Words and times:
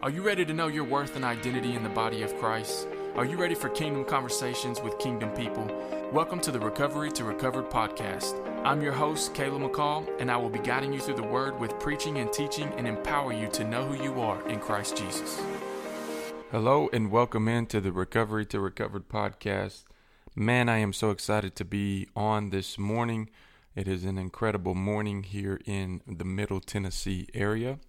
Are 0.00 0.10
you 0.10 0.22
ready 0.22 0.44
to 0.44 0.54
know 0.54 0.68
your 0.68 0.84
worth 0.84 1.16
and 1.16 1.24
identity 1.24 1.74
in 1.74 1.82
the 1.82 1.88
body 1.88 2.22
of 2.22 2.32
Christ? 2.38 2.86
Are 3.16 3.24
you 3.24 3.36
ready 3.36 3.56
for 3.56 3.68
kingdom 3.68 4.04
conversations 4.04 4.80
with 4.80 4.96
kingdom 5.00 5.30
people? 5.30 5.66
Welcome 6.12 6.38
to 6.42 6.52
the 6.52 6.60
Recovery 6.60 7.10
to 7.10 7.24
Recovered 7.24 7.68
podcast. 7.68 8.40
I'm 8.64 8.80
your 8.80 8.92
host, 8.92 9.34
Caleb 9.34 9.62
McCall, 9.62 10.08
and 10.20 10.30
I 10.30 10.36
will 10.36 10.50
be 10.50 10.60
guiding 10.60 10.92
you 10.92 11.00
through 11.00 11.16
the 11.16 11.24
word 11.24 11.58
with 11.58 11.80
preaching 11.80 12.18
and 12.18 12.32
teaching 12.32 12.72
and 12.76 12.86
empower 12.86 13.32
you 13.32 13.48
to 13.48 13.64
know 13.64 13.84
who 13.84 14.00
you 14.00 14.20
are 14.20 14.48
in 14.48 14.60
Christ 14.60 14.96
Jesus. 14.96 15.42
Hello, 16.52 16.88
and 16.92 17.10
welcome 17.10 17.48
into 17.48 17.80
the 17.80 17.90
Recovery 17.90 18.46
to 18.46 18.60
Recovered 18.60 19.08
podcast. 19.08 19.82
Man, 20.36 20.68
I 20.68 20.78
am 20.78 20.92
so 20.92 21.10
excited 21.10 21.56
to 21.56 21.64
be 21.64 22.06
on 22.14 22.50
this 22.50 22.78
morning. 22.78 23.30
It 23.74 23.88
is 23.88 24.04
an 24.04 24.16
incredible 24.16 24.76
morning 24.76 25.24
here 25.24 25.60
in 25.66 26.02
the 26.06 26.24
Middle 26.24 26.60
Tennessee 26.60 27.26
area, 27.34 27.80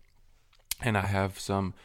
and 0.82 0.98
I 0.98 1.05
have 1.05 1.38
some 1.38 1.76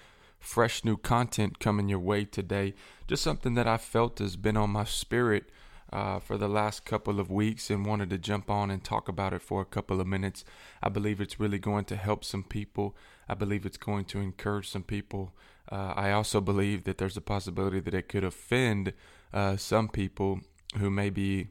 fresh 0.44 0.84
new 0.84 0.96
content 0.96 1.58
coming 1.58 1.88
your 1.88 1.98
way 1.98 2.24
today. 2.24 2.74
Just 3.08 3.22
something 3.22 3.54
that 3.54 3.66
I 3.66 3.78
felt 3.78 4.18
has 4.18 4.36
been 4.36 4.56
on 4.56 4.70
my 4.70 4.84
spirit 4.84 5.44
uh, 5.90 6.18
for 6.18 6.36
the 6.36 6.48
last 6.48 6.84
couple 6.84 7.18
of 7.18 7.30
weeks 7.30 7.70
and 7.70 7.86
wanted 7.86 8.10
to 8.10 8.18
jump 8.18 8.50
on 8.50 8.70
and 8.70 8.84
talk 8.84 9.08
about 9.08 9.32
it 9.32 9.42
for 9.42 9.62
a 9.62 9.64
couple 9.64 10.00
of 10.00 10.06
minutes. 10.06 10.44
I 10.82 10.90
believe 10.90 11.20
it's 11.20 11.40
really 11.40 11.58
going 11.58 11.86
to 11.86 11.96
help 11.96 12.24
some 12.24 12.44
people. 12.44 12.94
I 13.28 13.34
believe 13.34 13.64
it's 13.64 13.78
going 13.78 14.04
to 14.06 14.20
encourage 14.20 14.68
some 14.68 14.82
people. 14.82 15.32
Uh, 15.72 15.94
I 15.96 16.12
also 16.12 16.40
believe 16.40 16.84
that 16.84 16.98
there's 16.98 17.16
a 17.16 17.22
possibility 17.22 17.80
that 17.80 17.94
it 17.94 18.08
could 18.08 18.24
offend 18.24 18.92
uh, 19.32 19.56
some 19.56 19.88
people 19.88 20.40
who 20.76 20.90
maybe, 20.90 21.48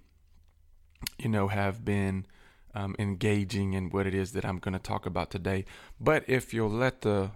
you 1.17 1.29
know, 1.29 1.47
have 1.47 1.83
been 1.83 2.27
um, 2.75 2.95
engaging 2.99 3.73
in 3.73 3.89
what 3.89 4.05
it 4.05 4.13
is 4.13 4.33
that 4.33 4.45
I'm 4.45 4.59
going 4.59 4.73
to 4.73 4.79
talk 4.79 5.07
about 5.07 5.31
today. 5.31 5.65
But 5.99 6.23
if 6.27 6.53
you'll 6.53 6.69
let 6.69 7.01
the 7.01 7.31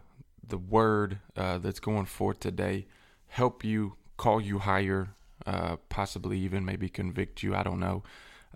the 0.47 0.57
word 0.57 1.19
uh, 1.35 1.57
that's 1.57 1.79
going 1.79 2.05
forth 2.05 2.39
today 2.39 2.87
help 3.27 3.63
you, 3.63 3.95
call 4.17 4.41
you 4.41 4.59
higher, 4.59 5.09
uh, 5.45 5.77
possibly 5.89 6.39
even 6.39 6.65
maybe 6.65 6.89
convict 6.89 7.43
you. 7.43 7.55
I 7.55 7.63
don't 7.63 7.79
know. 7.79 8.03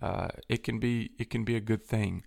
Uh, 0.00 0.28
it 0.48 0.64
can 0.64 0.78
be 0.78 1.12
it 1.18 1.30
can 1.30 1.44
be 1.44 1.56
a 1.56 1.60
good 1.60 1.84
thing 1.84 2.24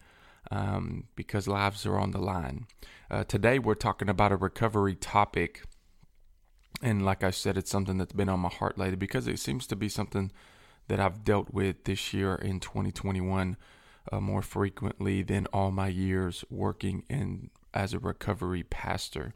um, 0.52 1.06
because 1.16 1.48
lives 1.48 1.86
are 1.86 2.00
on 2.00 2.12
the 2.12 2.20
line. 2.20 2.68
Uh, 3.10 3.24
today 3.24 3.60
we're 3.60 3.76
talking 3.76 4.10
about 4.10 4.32
a 4.32 4.38
recovery 4.38 4.96
topic, 4.96 5.64
and 6.82 7.04
like 7.04 7.24
I 7.24 7.32
said, 7.32 7.58
it's 7.58 7.72
something 7.72 7.98
that's 7.98 8.14
been 8.14 8.30
on 8.30 8.40
my 8.40 8.50
heart 8.50 8.78
lately 8.78 8.96
because 8.96 9.28
it 9.28 9.40
seems 9.40 9.68
to 9.68 9.76
be 9.76 9.90
something 9.90 10.32
that 10.88 11.00
I've 11.00 11.24
dealt 11.24 11.54
with 11.54 11.84
this 11.86 12.14
year 12.14 12.36
in 12.36 12.60
2021 12.60 13.58
uh, 14.12 14.20
more 14.20 14.44
frequently 14.44 15.24
than 15.24 15.48
all 15.48 15.72
my 15.72 15.88
years 15.88 16.46
working 16.50 17.04
in 17.10 17.50
as 17.76 17.94
a 17.94 18.00
recovery 18.00 18.64
pastor. 18.64 19.34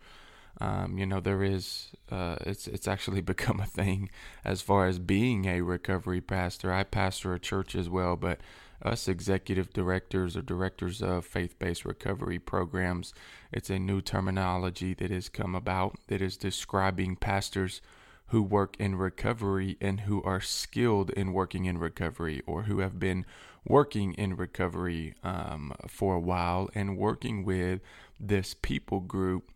Um, 0.61 0.97
you 0.97 1.05
know, 1.05 1.19
there 1.19 1.43
is 1.43 1.89
uh, 2.11 2.37
it's 2.41 2.67
it's 2.67 2.87
actually 2.87 3.21
become 3.33 3.59
a 3.59 3.65
thing 3.65 4.09
as 4.43 4.61
far 4.61 4.87
as 4.87 4.99
being 4.99 5.45
a 5.45 5.61
recovery 5.61 6.21
pastor. 6.21 6.73
I 6.73 6.83
pastor 6.83 7.33
a 7.33 7.39
church 7.39 7.75
as 7.75 7.89
well, 7.89 8.15
but 8.15 8.39
us 8.81 9.07
executive 9.07 9.73
directors 9.73 10.37
or 10.37 10.41
directors 10.41 11.01
of 11.01 11.25
faith-based 11.25 11.83
recovery 11.83 12.39
programs, 12.39 13.13
it's 13.51 13.69
a 13.69 13.77
new 13.77 13.99
terminology 13.99 14.93
that 14.93 15.11
has 15.11 15.27
come 15.27 15.53
about 15.53 15.97
that 16.07 16.21
is 16.21 16.37
describing 16.37 17.17
pastors 17.17 17.81
who 18.27 18.41
work 18.41 18.75
in 18.79 18.95
recovery 18.95 19.75
and 19.81 20.01
who 20.01 20.21
are 20.23 20.39
skilled 20.39 21.09
in 21.11 21.33
working 21.33 21.65
in 21.65 21.77
recovery 21.77 22.41
or 22.45 22.63
who 22.63 22.79
have 22.79 22.99
been 22.99 23.25
working 23.65 24.13
in 24.13 24.35
recovery 24.35 25.13
um, 25.23 25.73
for 25.87 26.15
a 26.15 26.19
while 26.19 26.69
and 26.73 26.97
working 26.97 27.43
with 27.43 27.81
this 28.19 28.53
people 28.53 28.99
group 28.99 29.51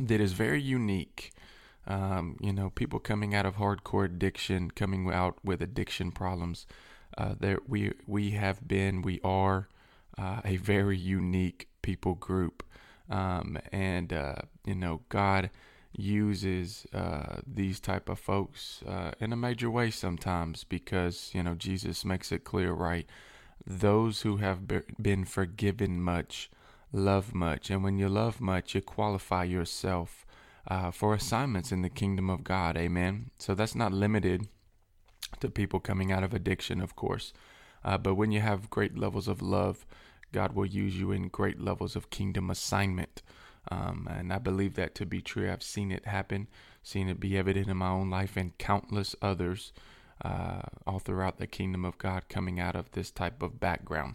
that 0.00 0.20
is 0.20 0.32
very 0.32 0.62
unique. 0.62 1.32
Um, 1.86 2.36
you 2.40 2.52
know, 2.52 2.70
people 2.70 2.98
coming 2.98 3.34
out 3.34 3.46
of 3.46 3.56
hardcore 3.56 4.06
addiction, 4.06 4.70
coming 4.70 5.10
out 5.12 5.38
with 5.44 5.62
addiction 5.62 6.10
problems. 6.10 6.66
Uh, 7.16 7.34
there, 7.38 7.58
we 7.66 7.92
we 8.06 8.32
have 8.32 8.66
been, 8.66 9.02
we 9.02 9.20
are 9.22 9.68
uh, 10.18 10.40
a 10.44 10.56
very 10.56 10.98
unique 10.98 11.68
people 11.82 12.14
group, 12.14 12.64
um, 13.08 13.58
and 13.70 14.12
uh, 14.12 14.34
you 14.64 14.74
know, 14.74 15.02
God 15.08 15.50
uses 15.96 16.86
uh, 16.92 17.36
these 17.46 17.80
type 17.80 18.08
of 18.08 18.18
folks 18.18 18.82
uh, 18.86 19.12
in 19.18 19.32
a 19.32 19.36
major 19.36 19.70
way 19.70 19.90
sometimes 19.90 20.64
because 20.64 21.30
you 21.32 21.42
know 21.42 21.54
Jesus 21.54 22.04
makes 22.04 22.32
it 22.32 22.44
clear, 22.44 22.72
right? 22.72 23.06
Those 23.64 24.22
who 24.22 24.36
have 24.38 24.66
be- 24.66 24.82
been 25.00 25.24
forgiven 25.24 26.00
much 26.02 26.50
love 26.92 27.34
much. 27.34 27.70
And 27.70 27.82
when 27.82 27.98
you 27.98 28.08
love 28.08 28.40
much, 28.40 28.74
you 28.74 28.80
qualify 28.80 29.44
yourself 29.44 30.26
uh, 30.68 30.90
for 30.90 31.14
assignments 31.14 31.72
in 31.72 31.82
the 31.82 31.90
kingdom 31.90 32.30
of 32.30 32.44
God. 32.44 32.76
Amen. 32.76 33.30
So 33.38 33.54
that's 33.54 33.74
not 33.74 33.92
limited 33.92 34.48
to 35.40 35.50
people 35.50 35.80
coming 35.80 36.12
out 36.12 36.24
of 36.24 36.34
addiction, 36.34 36.80
of 36.80 36.96
course. 36.96 37.32
Uh, 37.84 37.98
but 37.98 38.14
when 38.14 38.32
you 38.32 38.40
have 38.40 38.70
great 38.70 38.98
levels 38.98 39.28
of 39.28 39.42
love, 39.42 39.86
God 40.32 40.54
will 40.54 40.66
use 40.66 40.98
you 40.98 41.12
in 41.12 41.28
great 41.28 41.60
levels 41.60 41.94
of 41.96 42.10
kingdom 42.10 42.50
assignment. 42.50 43.22
Um, 43.70 44.08
and 44.10 44.32
I 44.32 44.38
believe 44.38 44.74
that 44.74 44.94
to 44.96 45.06
be 45.06 45.20
true. 45.20 45.50
I've 45.50 45.62
seen 45.62 45.90
it 45.90 46.06
happen, 46.06 46.48
seen 46.82 47.08
it 47.08 47.20
be 47.20 47.36
evident 47.36 47.68
in 47.68 47.76
my 47.76 47.88
own 47.88 48.10
life 48.10 48.36
and 48.36 48.56
countless 48.58 49.14
others 49.20 49.72
uh, 50.24 50.62
all 50.86 50.98
throughout 50.98 51.38
the 51.38 51.46
kingdom 51.46 51.84
of 51.84 51.98
God 51.98 52.28
coming 52.28 52.58
out 52.58 52.76
of 52.76 52.90
this 52.92 53.10
type 53.10 53.42
of 53.42 53.60
background. 53.60 54.14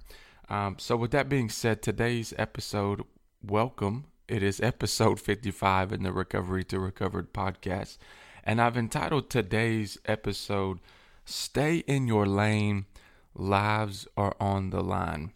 Um, 0.51 0.75
so, 0.77 0.97
with 0.97 1.11
that 1.11 1.29
being 1.29 1.47
said, 1.47 1.81
today's 1.81 2.33
episode, 2.37 3.03
welcome. 3.41 4.07
It 4.27 4.43
is 4.43 4.59
episode 4.59 5.17
55 5.21 5.93
in 5.93 6.03
the 6.03 6.11
Recovery 6.11 6.65
to 6.65 6.77
Recovered 6.77 7.31
podcast. 7.31 7.97
And 8.43 8.59
I've 8.59 8.75
entitled 8.75 9.29
today's 9.29 9.97
episode, 10.05 10.81
Stay 11.23 11.77
in 11.87 12.05
Your 12.05 12.25
Lane, 12.25 12.85
Lives 13.33 14.09
Are 14.17 14.35
on 14.41 14.71
the 14.71 14.81
Line. 14.81 15.31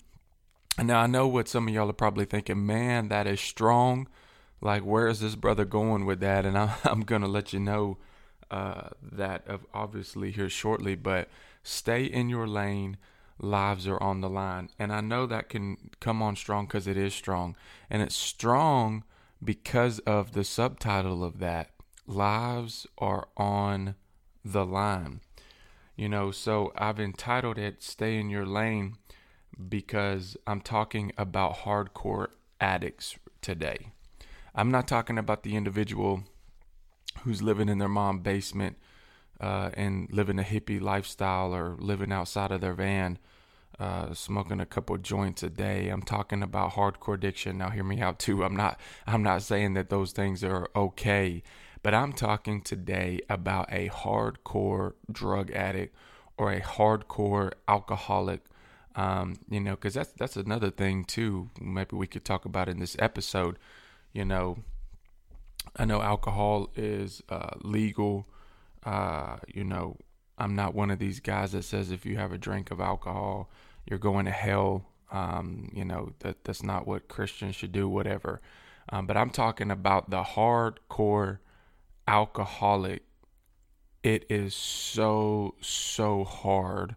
And 0.77 0.89
now 0.89 0.99
I 0.99 1.07
know 1.07 1.29
what 1.29 1.47
some 1.47 1.69
of 1.69 1.73
y'all 1.73 1.89
are 1.89 1.93
probably 1.93 2.25
thinking, 2.25 2.65
man, 2.65 3.07
that 3.07 3.25
is 3.25 3.39
strong. 3.39 4.09
Like, 4.59 4.83
where 4.83 5.07
is 5.07 5.21
this 5.21 5.35
brother 5.35 5.63
going 5.63 6.05
with 6.05 6.19
that? 6.19 6.45
And 6.45 6.57
I, 6.57 6.75
I'm 6.83 7.03
going 7.03 7.21
to 7.21 7.29
let 7.29 7.53
you 7.53 7.61
know 7.61 7.99
uh, 8.51 8.89
that 9.01 9.47
of 9.47 9.65
obviously 9.73 10.31
here 10.31 10.49
shortly, 10.49 10.95
but 10.95 11.29
stay 11.63 12.03
in 12.03 12.27
your 12.27 12.47
lane 12.47 12.97
lives 13.37 13.87
are 13.87 14.01
on 14.01 14.21
the 14.21 14.29
line. 14.29 14.69
And 14.79 14.93
I 14.93 15.01
know 15.01 15.25
that 15.25 15.49
can 15.49 15.77
come 15.99 16.21
on 16.21 16.35
strong 16.35 16.65
because 16.65 16.87
it 16.87 16.97
is 16.97 17.13
strong. 17.13 17.55
And 17.89 18.01
it's 18.01 18.15
strong 18.15 19.03
because 19.43 19.99
of 19.99 20.33
the 20.33 20.43
subtitle 20.43 21.23
of 21.23 21.39
that 21.39 21.71
Lives 22.07 22.85
are 22.99 23.29
on 23.35 23.95
the 24.43 24.63
line. 24.63 25.21
You 25.95 26.07
know, 26.07 26.29
so 26.29 26.71
I've 26.77 26.99
entitled 26.99 27.57
it 27.57 27.81
Stay 27.81 28.19
in 28.19 28.29
Your 28.29 28.45
Lane 28.45 28.97
because 29.69 30.37
I'm 30.45 30.61
talking 30.61 31.13
about 31.17 31.59
hardcore 31.59 32.27
addicts 32.61 33.15
today. 33.41 33.89
I'm 34.53 34.69
not 34.69 34.87
talking 34.87 35.17
about 35.17 35.41
the 35.41 35.55
individual 35.55 36.25
who's 37.23 37.41
living 37.41 37.69
in 37.69 37.79
their 37.79 37.89
mom 37.89 38.19
basement 38.19 38.77
uh, 39.39 39.69
and 39.73 40.07
living 40.11 40.39
a 40.39 40.43
hippie 40.43 40.81
lifestyle 40.81 41.53
or 41.53 41.75
living 41.77 42.11
outside 42.11 42.51
of 42.51 42.61
their 42.61 42.73
van, 42.73 43.17
uh, 43.79 44.13
smoking 44.13 44.59
a 44.59 44.65
couple 44.65 44.97
joints 44.97 45.43
a 45.43 45.49
day. 45.49 45.89
I'm 45.89 46.01
talking 46.01 46.41
about 46.41 46.71
hardcore 46.73 47.15
addiction. 47.15 47.57
Now, 47.57 47.69
hear 47.69 47.83
me 47.83 48.01
out 48.01 48.19
too. 48.19 48.43
I'm 48.43 48.55
not. 48.55 48.79
I'm 49.05 49.23
not 49.23 49.41
saying 49.41 49.73
that 49.73 49.89
those 49.89 50.11
things 50.11 50.43
are 50.43 50.69
okay, 50.75 51.43
but 51.83 51.93
I'm 51.93 52.13
talking 52.13 52.61
today 52.61 53.19
about 53.29 53.67
a 53.71 53.89
hardcore 53.89 54.93
drug 55.11 55.51
addict 55.51 55.95
or 56.37 56.51
a 56.51 56.61
hardcore 56.61 57.51
alcoholic. 57.67 58.41
Um, 58.95 59.35
you 59.49 59.59
know, 59.59 59.71
because 59.71 59.95
that's 59.95 60.13
that's 60.13 60.37
another 60.37 60.71
thing 60.71 61.03
too. 61.03 61.49
Maybe 61.59 61.97
we 61.97 62.07
could 62.07 62.23
talk 62.23 62.45
about 62.45 62.69
in 62.69 62.79
this 62.79 62.95
episode. 62.97 63.59
You 64.13 64.23
know, 64.23 64.59
I 65.75 65.83
know 65.83 66.01
alcohol 66.01 66.69
is 66.77 67.21
uh, 67.27 67.51
legal 67.61 68.27
uh, 68.85 69.37
you 69.47 69.63
know, 69.63 69.97
I'm 70.37 70.55
not 70.55 70.75
one 70.75 70.91
of 70.91 70.99
these 70.99 71.19
guys 71.19 71.53
that 71.53 71.63
says 71.63 71.91
if 71.91 72.05
you 72.05 72.17
have 72.17 72.31
a 72.31 72.37
drink 72.37 72.71
of 72.71 72.79
alcohol, 72.79 73.49
you're 73.85 73.99
going 73.99 74.25
to 74.25 74.31
hell. 74.31 74.85
Um, 75.11 75.71
you 75.73 75.85
know, 75.85 76.11
that 76.19 76.43
that's 76.43 76.63
not 76.63 76.87
what 76.87 77.07
Christians 77.07 77.55
should 77.55 77.71
do, 77.71 77.87
whatever. 77.87 78.41
Um, 78.89 79.07
but 79.07 79.17
I'm 79.17 79.29
talking 79.29 79.71
about 79.71 80.09
the 80.09 80.23
hardcore 80.23 81.39
alcoholic. 82.07 83.03
It 84.03 84.25
is 84.29 84.53
so, 84.53 85.55
so 85.61 86.23
hard 86.23 86.95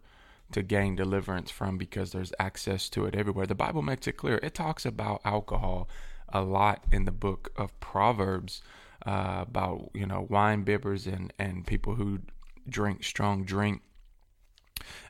to 0.53 0.63
gain 0.63 0.97
deliverance 0.97 1.51
from 1.51 1.79
because 1.79 2.13
there's 2.13 2.33
access 2.39 2.89
to 2.91 3.07
it 3.07 3.15
everywhere. 3.15 3.47
The 3.47 3.55
Bible 3.55 3.83
makes 3.83 4.07
it 4.07 4.17
clear. 4.17 4.41
It 4.43 4.55
talks 4.55 4.85
about 4.85 5.21
alcohol 5.25 5.89
a 6.31 6.43
lot 6.43 6.85
in 6.93 7.05
the 7.05 7.13
book 7.13 7.51
of 7.57 7.79
Proverbs 7.81 8.63
uh, 9.07 9.45
about 9.49 9.91
you 9.95 10.07
know 10.07 10.27
wine 10.29 10.65
bibbers 10.65 11.07
and 11.07 11.33
and 11.39 11.67
people 11.67 11.95
who 11.95 12.21
drink 12.69 13.05
strong 13.05 13.45
drink. 13.45 13.83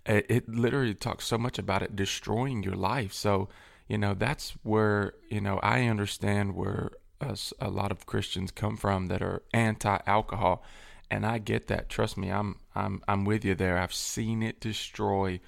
It, 0.06 0.26
it 0.29 0.49
literally 0.49 0.94
talks 0.94 1.26
so 1.26 1.38
much 1.38 1.58
about 1.58 1.82
it 1.82 1.96
destroying 1.96 2.62
your 2.62 2.75
life. 2.75 3.12
So 3.12 3.49
you 3.88 3.99
know 3.99 4.14
that's 4.14 4.52
where 4.62 5.14
you 5.31 5.40
know 5.40 5.58
I 5.62 5.85
understand 5.85 6.55
where 6.55 6.93
a, 7.20 7.37
a 7.61 7.70
lot 7.70 7.90
of 7.90 8.06
Christians 8.06 8.50
come 8.50 8.76
from 8.76 9.06
that 9.06 9.23
are 9.23 9.43
anti-alcohol, 9.52 10.62
and 11.11 11.26
I 11.26 11.38
get 11.38 11.67
that. 11.69 11.88
Trust 11.88 12.17
me, 12.17 12.31
I'm 12.31 12.56
I'm 12.75 13.02
I'm 13.08 13.25
with 13.25 13.44
you 13.44 13.55
there. 13.55 13.79
I've 13.79 13.94
seen 13.94 14.43
it 14.43 14.61
destroy 14.61 15.41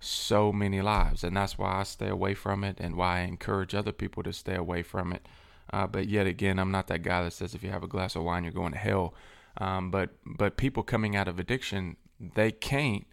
so 0.00 0.52
many 0.52 0.80
lives, 0.80 1.24
and 1.24 1.36
that's 1.36 1.58
why 1.58 1.80
I 1.80 1.82
stay 1.82 2.08
away 2.08 2.34
from 2.34 2.64
it, 2.64 2.78
and 2.80 2.96
why 2.96 3.18
I 3.18 3.20
encourage 3.22 3.74
other 3.74 3.92
people 3.92 4.22
to 4.22 4.32
stay 4.32 4.54
away 4.54 4.82
from 4.82 5.12
it. 5.12 5.26
Uh, 5.72 5.86
but 5.86 6.08
yet 6.08 6.26
again, 6.26 6.58
I'm 6.58 6.70
not 6.70 6.86
that 6.88 7.02
guy 7.02 7.22
that 7.22 7.32
says 7.32 7.54
if 7.54 7.62
you 7.62 7.70
have 7.70 7.82
a 7.82 7.88
glass 7.88 8.16
of 8.16 8.22
wine, 8.24 8.44
you're 8.44 8.52
going 8.52 8.72
to 8.72 8.78
hell. 8.78 9.14
Um, 9.58 9.90
but 9.90 10.10
but 10.24 10.56
people 10.56 10.82
coming 10.82 11.16
out 11.16 11.28
of 11.28 11.38
addiction, 11.38 11.96
they 12.20 12.50
can't 12.52 13.06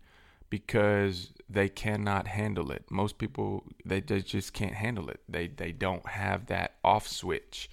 because 0.50 1.34
they 1.50 1.70
cannot 1.70 2.28
handle 2.28 2.72
it. 2.72 2.86
Most 2.90 3.18
people 3.18 3.66
they, 3.84 4.00
they 4.00 4.22
just 4.22 4.54
can't 4.54 4.76
handle 4.76 5.10
it. 5.10 5.20
They 5.28 5.48
they 5.48 5.72
don't 5.72 6.08
have 6.08 6.46
that 6.48 6.76
off 6.84 7.08
switch, 7.08 7.70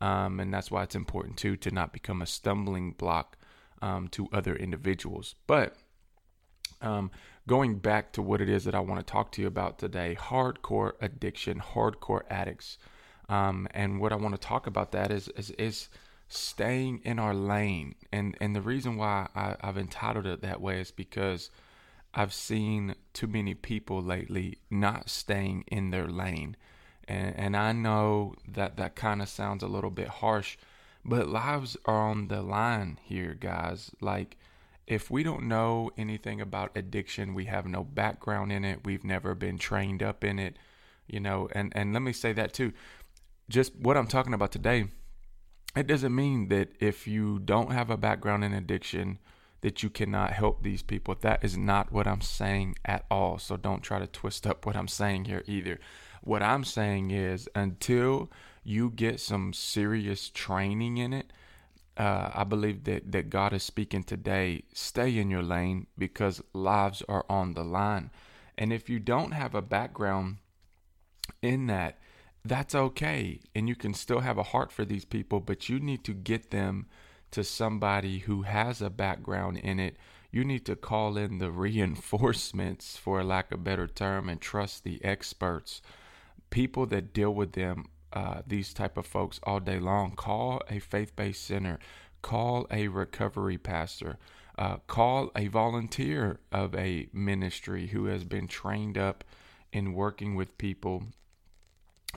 um, 0.00 0.40
and 0.40 0.52
that's 0.52 0.70
why 0.70 0.82
it's 0.82 0.94
important 0.94 1.36
too 1.36 1.56
to 1.58 1.70
not 1.70 1.92
become 1.92 2.22
a 2.22 2.26
stumbling 2.26 2.92
block 2.92 3.36
um, 3.82 4.08
to 4.08 4.28
other 4.32 4.56
individuals. 4.56 5.34
But 5.46 5.76
um, 6.80 7.10
going 7.46 7.78
back 7.78 8.12
to 8.12 8.22
what 8.22 8.40
it 8.40 8.48
is 8.48 8.64
that 8.64 8.74
I 8.74 8.80
want 8.80 9.06
to 9.06 9.12
talk 9.12 9.32
to 9.32 9.42
you 9.42 9.48
about 9.48 9.78
today, 9.78 10.16
hardcore 10.18 10.92
addiction, 11.00 11.60
hardcore 11.60 12.22
addicts, 12.28 12.78
um, 13.28 13.68
and 13.72 14.00
what 14.00 14.12
I 14.12 14.16
want 14.16 14.34
to 14.34 14.40
talk 14.40 14.66
about 14.66 14.92
that 14.92 15.10
is 15.10 15.28
is, 15.28 15.50
is 15.52 15.88
staying 16.28 17.00
in 17.04 17.18
our 17.18 17.34
lane. 17.34 17.94
And 18.12 18.36
and 18.40 18.54
the 18.54 18.60
reason 18.60 18.96
why 18.96 19.28
I, 19.34 19.56
I've 19.60 19.78
entitled 19.78 20.26
it 20.26 20.42
that 20.42 20.60
way 20.60 20.80
is 20.80 20.90
because 20.90 21.50
I've 22.14 22.32
seen 22.32 22.94
too 23.12 23.26
many 23.26 23.54
people 23.54 24.02
lately 24.02 24.58
not 24.70 25.10
staying 25.10 25.64
in 25.68 25.90
their 25.90 26.08
lane. 26.08 26.56
And, 27.06 27.36
and 27.36 27.56
I 27.56 27.72
know 27.72 28.34
that 28.48 28.78
that 28.78 28.96
kind 28.96 29.20
of 29.20 29.28
sounds 29.28 29.62
a 29.62 29.68
little 29.68 29.90
bit 29.90 30.08
harsh, 30.08 30.56
but 31.04 31.28
lives 31.28 31.76
are 31.84 32.08
on 32.08 32.28
the 32.28 32.42
line 32.42 32.98
here, 33.02 33.36
guys. 33.38 33.90
Like, 34.00 34.38
if 34.86 35.10
we 35.10 35.22
don't 35.22 35.46
know 35.46 35.90
anything 35.98 36.40
about 36.40 36.76
addiction, 36.76 37.34
we 37.34 37.44
have 37.44 37.66
no 37.66 37.84
background 37.84 38.50
in 38.50 38.64
it, 38.64 38.84
we've 38.84 39.04
never 39.04 39.34
been 39.34 39.58
trained 39.58 40.02
up 40.02 40.24
in 40.24 40.38
it, 40.38 40.56
you 41.06 41.20
know, 41.20 41.48
and, 41.52 41.72
and 41.76 41.92
let 41.92 42.02
me 42.02 42.12
say 42.12 42.32
that 42.32 42.54
too. 42.54 42.72
Just 43.48 43.76
what 43.76 43.96
I'm 43.96 44.06
talking 44.08 44.34
about 44.34 44.52
today, 44.52 44.86
it 45.76 45.86
doesn't 45.86 46.14
mean 46.14 46.48
that 46.48 46.70
if 46.80 47.06
you 47.06 47.38
don't 47.38 47.72
have 47.72 47.90
a 47.90 47.96
background 47.96 48.44
in 48.44 48.52
addiction, 48.52 49.18
that 49.60 49.82
you 49.82 49.90
cannot 49.90 50.32
help 50.32 50.62
these 50.62 50.82
people. 50.82 51.16
That 51.20 51.44
is 51.44 51.56
not 51.56 51.92
what 51.92 52.06
I'm 52.06 52.20
saying 52.20 52.76
at 52.84 53.04
all. 53.10 53.38
So 53.38 53.56
don't 53.56 53.82
try 53.82 53.98
to 53.98 54.06
twist 54.06 54.46
up 54.46 54.66
what 54.66 54.76
I'm 54.76 54.88
saying 54.88 55.26
here 55.26 55.42
either. 55.46 55.78
What 56.22 56.42
I'm 56.42 56.64
saying 56.64 57.10
is 57.10 57.48
until 57.54 58.30
you 58.64 58.90
get 58.90 59.20
some 59.20 59.52
serious 59.52 60.28
training 60.28 60.98
in 60.98 61.12
it, 61.12 61.32
uh, 61.96 62.30
I 62.34 62.44
believe 62.44 62.84
that, 62.84 63.12
that 63.12 63.30
God 63.30 63.52
is 63.52 63.62
speaking 63.62 64.02
today. 64.02 64.64
Stay 64.72 65.18
in 65.18 65.30
your 65.30 65.42
lane 65.42 65.86
because 65.96 66.42
lives 66.52 67.02
are 67.08 67.24
on 67.28 67.54
the 67.54 67.64
line. 67.64 68.10
And 68.58 68.72
if 68.72 68.90
you 68.90 68.98
don't 68.98 69.32
have 69.32 69.54
a 69.54 69.62
background 69.62 70.38
in 71.42 71.66
that, 71.68 71.98
that's 72.48 72.74
okay. 72.74 73.40
And 73.54 73.68
you 73.68 73.74
can 73.74 73.94
still 73.94 74.20
have 74.20 74.38
a 74.38 74.42
heart 74.42 74.72
for 74.72 74.84
these 74.84 75.04
people, 75.04 75.40
but 75.40 75.68
you 75.68 75.78
need 75.78 76.04
to 76.04 76.12
get 76.12 76.50
them 76.50 76.86
to 77.30 77.44
somebody 77.44 78.20
who 78.20 78.42
has 78.42 78.80
a 78.80 78.90
background 78.90 79.58
in 79.58 79.78
it, 79.80 79.96
you 80.30 80.44
need 80.44 80.64
to 80.66 80.76
call 80.76 81.16
in 81.16 81.38
the 81.38 81.50
reinforcements, 81.66 82.96
for 82.96 83.22
lack 83.22 83.52
of 83.52 83.60
a 83.60 83.62
better 83.62 83.86
term, 83.86 84.28
and 84.28 84.40
trust 84.40 84.84
the 84.84 85.04
experts, 85.04 85.82
people 86.50 86.86
that 86.86 87.12
deal 87.12 87.34
with 87.34 87.52
them, 87.52 87.86
uh, 88.12 88.42
these 88.46 88.72
type 88.72 88.96
of 88.96 89.06
folks 89.06 89.40
all 89.42 89.60
day 89.60 89.78
long. 89.78 90.12
Call 90.12 90.62
a 90.70 90.78
faith-based 90.78 91.44
center, 91.44 91.78
call 92.22 92.66
a 92.70 92.88
recovery 92.88 93.58
pastor, 93.58 94.18
uh, 94.58 94.76
call 94.86 95.30
a 95.36 95.48
volunteer 95.48 96.40
of 96.50 96.74
a 96.74 97.08
ministry 97.12 97.88
who 97.88 98.06
has 98.06 98.24
been 98.24 98.48
trained 98.48 98.96
up 98.96 99.24
in 99.72 99.92
working 99.92 100.34
with 100.34 100.56
people 100.56 101.02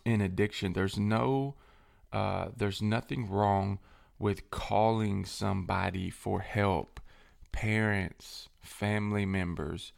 in 0.06 0.22
addiction. 0.22 0.74
There's 0.74 0.98
no, 0.98 1.56
uh, 2.12 2.50
there's 2.56 2.82
nothing 2.82 3.30
wrong 3.30 3.80
with 4.18 4.50
calling 4.52 5.26
somebody 5.26 6.10
for 6.10 6.42
help. 6.42 7.00
Parents, 7.52 8.50
family 8.62 9.26
members, 9.26 9.92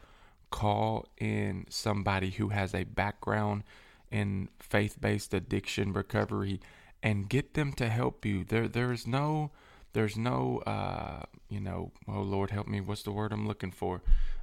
call 0.52 1.08
in 1.18 1.66
somebody 1.70 2.32
who 2.32 2.50
has 2.50 2.76
a 2.76 2.84
background 2.84 3.64
in 4.12 4.50
faith-based 4.60 5.34
addiction 5.34 5.94
recovery 5.94 6.60
and 7.02 7.30
get 7.30 7.54
them 7.54 7.74
to 7.74 7.90
help 7.90 8.26
you. 8.26 8.44
There 8.44 8.68
there's 8.68 9.08
no 9.08 9.52
there's 9.94 10.18
no 10.18 10.62
uh, 10.66 11.24
you 11.50 11.60
know, 11.60 11.92
oh 12.08 12.22
Lord 12.22 12.52
help 12.52 12.68
me, 12.68 12.82
what's 12.82 13.04
the 13.04 13.12
word 13.12 13.34
I'm 13.34 13.48
looking 13.48 13.72
for? 13.72 14.02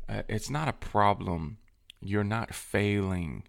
Uh, 0.08 0.22
it's 0.28 0.50
not 0.50 0.68
a 0.68 0.72
problem. 0.72 1.58
You're 2.00 2.24
not 2.24 2.54
failing. 2.54 3.44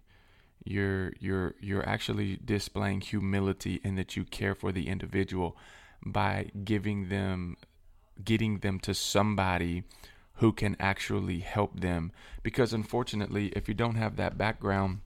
You're 0.64 1.12
you're 1.18 1.54
you're 1.60 1.88
actually 1.88 2.38
displaying 2.44 3.00
humility 3.00 3.80
in 3.82 3.96
that 3.96 4.16
you 4.16 4.24
care 4.24 4.54
for 4.54 4.72
the 4.72 4.88
individual 4.88 5.56
by 6.04 6.50
giving 6.64 7.08
them 7.08 7.56
getting 8.22 8.58
them 8.58 8.78
to 8.80 8.94
somebody 8.94 9.84
who 10.34 10.52
can 10.52 10.76
actually 10.78 11.40
help 11.40 11.80
them. 11.80 12.12
Because 12.42 12.72
unfortunately 12.72 13.46
if 13.56 13.68
you 13.68 13.74
don't 13.74 13.96
have 13.96 14.16
that 14.16 14.36
background 14.36 15.00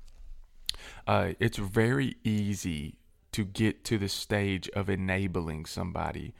uh, 1.06 1.32
it's 1.38 1.58
very 1.58 2.16
easy 2.24 2.96
to 3.32 3.44
get 3.44 3.84
to 3.84 3.98
the 3.98 4.08
stage 4.08 4.68
of 4.70 4.88
enabling 4.88 5.66
somebody. 5.66 6.34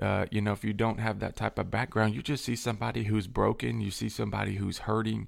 Uh, 0.00 0.26
you 0.30 0.40
know 0.40 0.52
if 0.52 0.64
you 0.64 0.72
don't 0.72 0.98
have 0.98 1.20
that 1.20 1.36
type 1.36 1.58
of 1.58 1.70
background 1.70 2.14
you 2.14 2.20
just 2.20 2.44
see 2.44 2.56
somebody 2.56 3.04
who's 3.04 3.26
broken 3.26 3.80
you 3.80 3.90
see 3.90 4.10
somebody 4.10 4.56
who's 4.56 4.78
hurting 4.78 5.26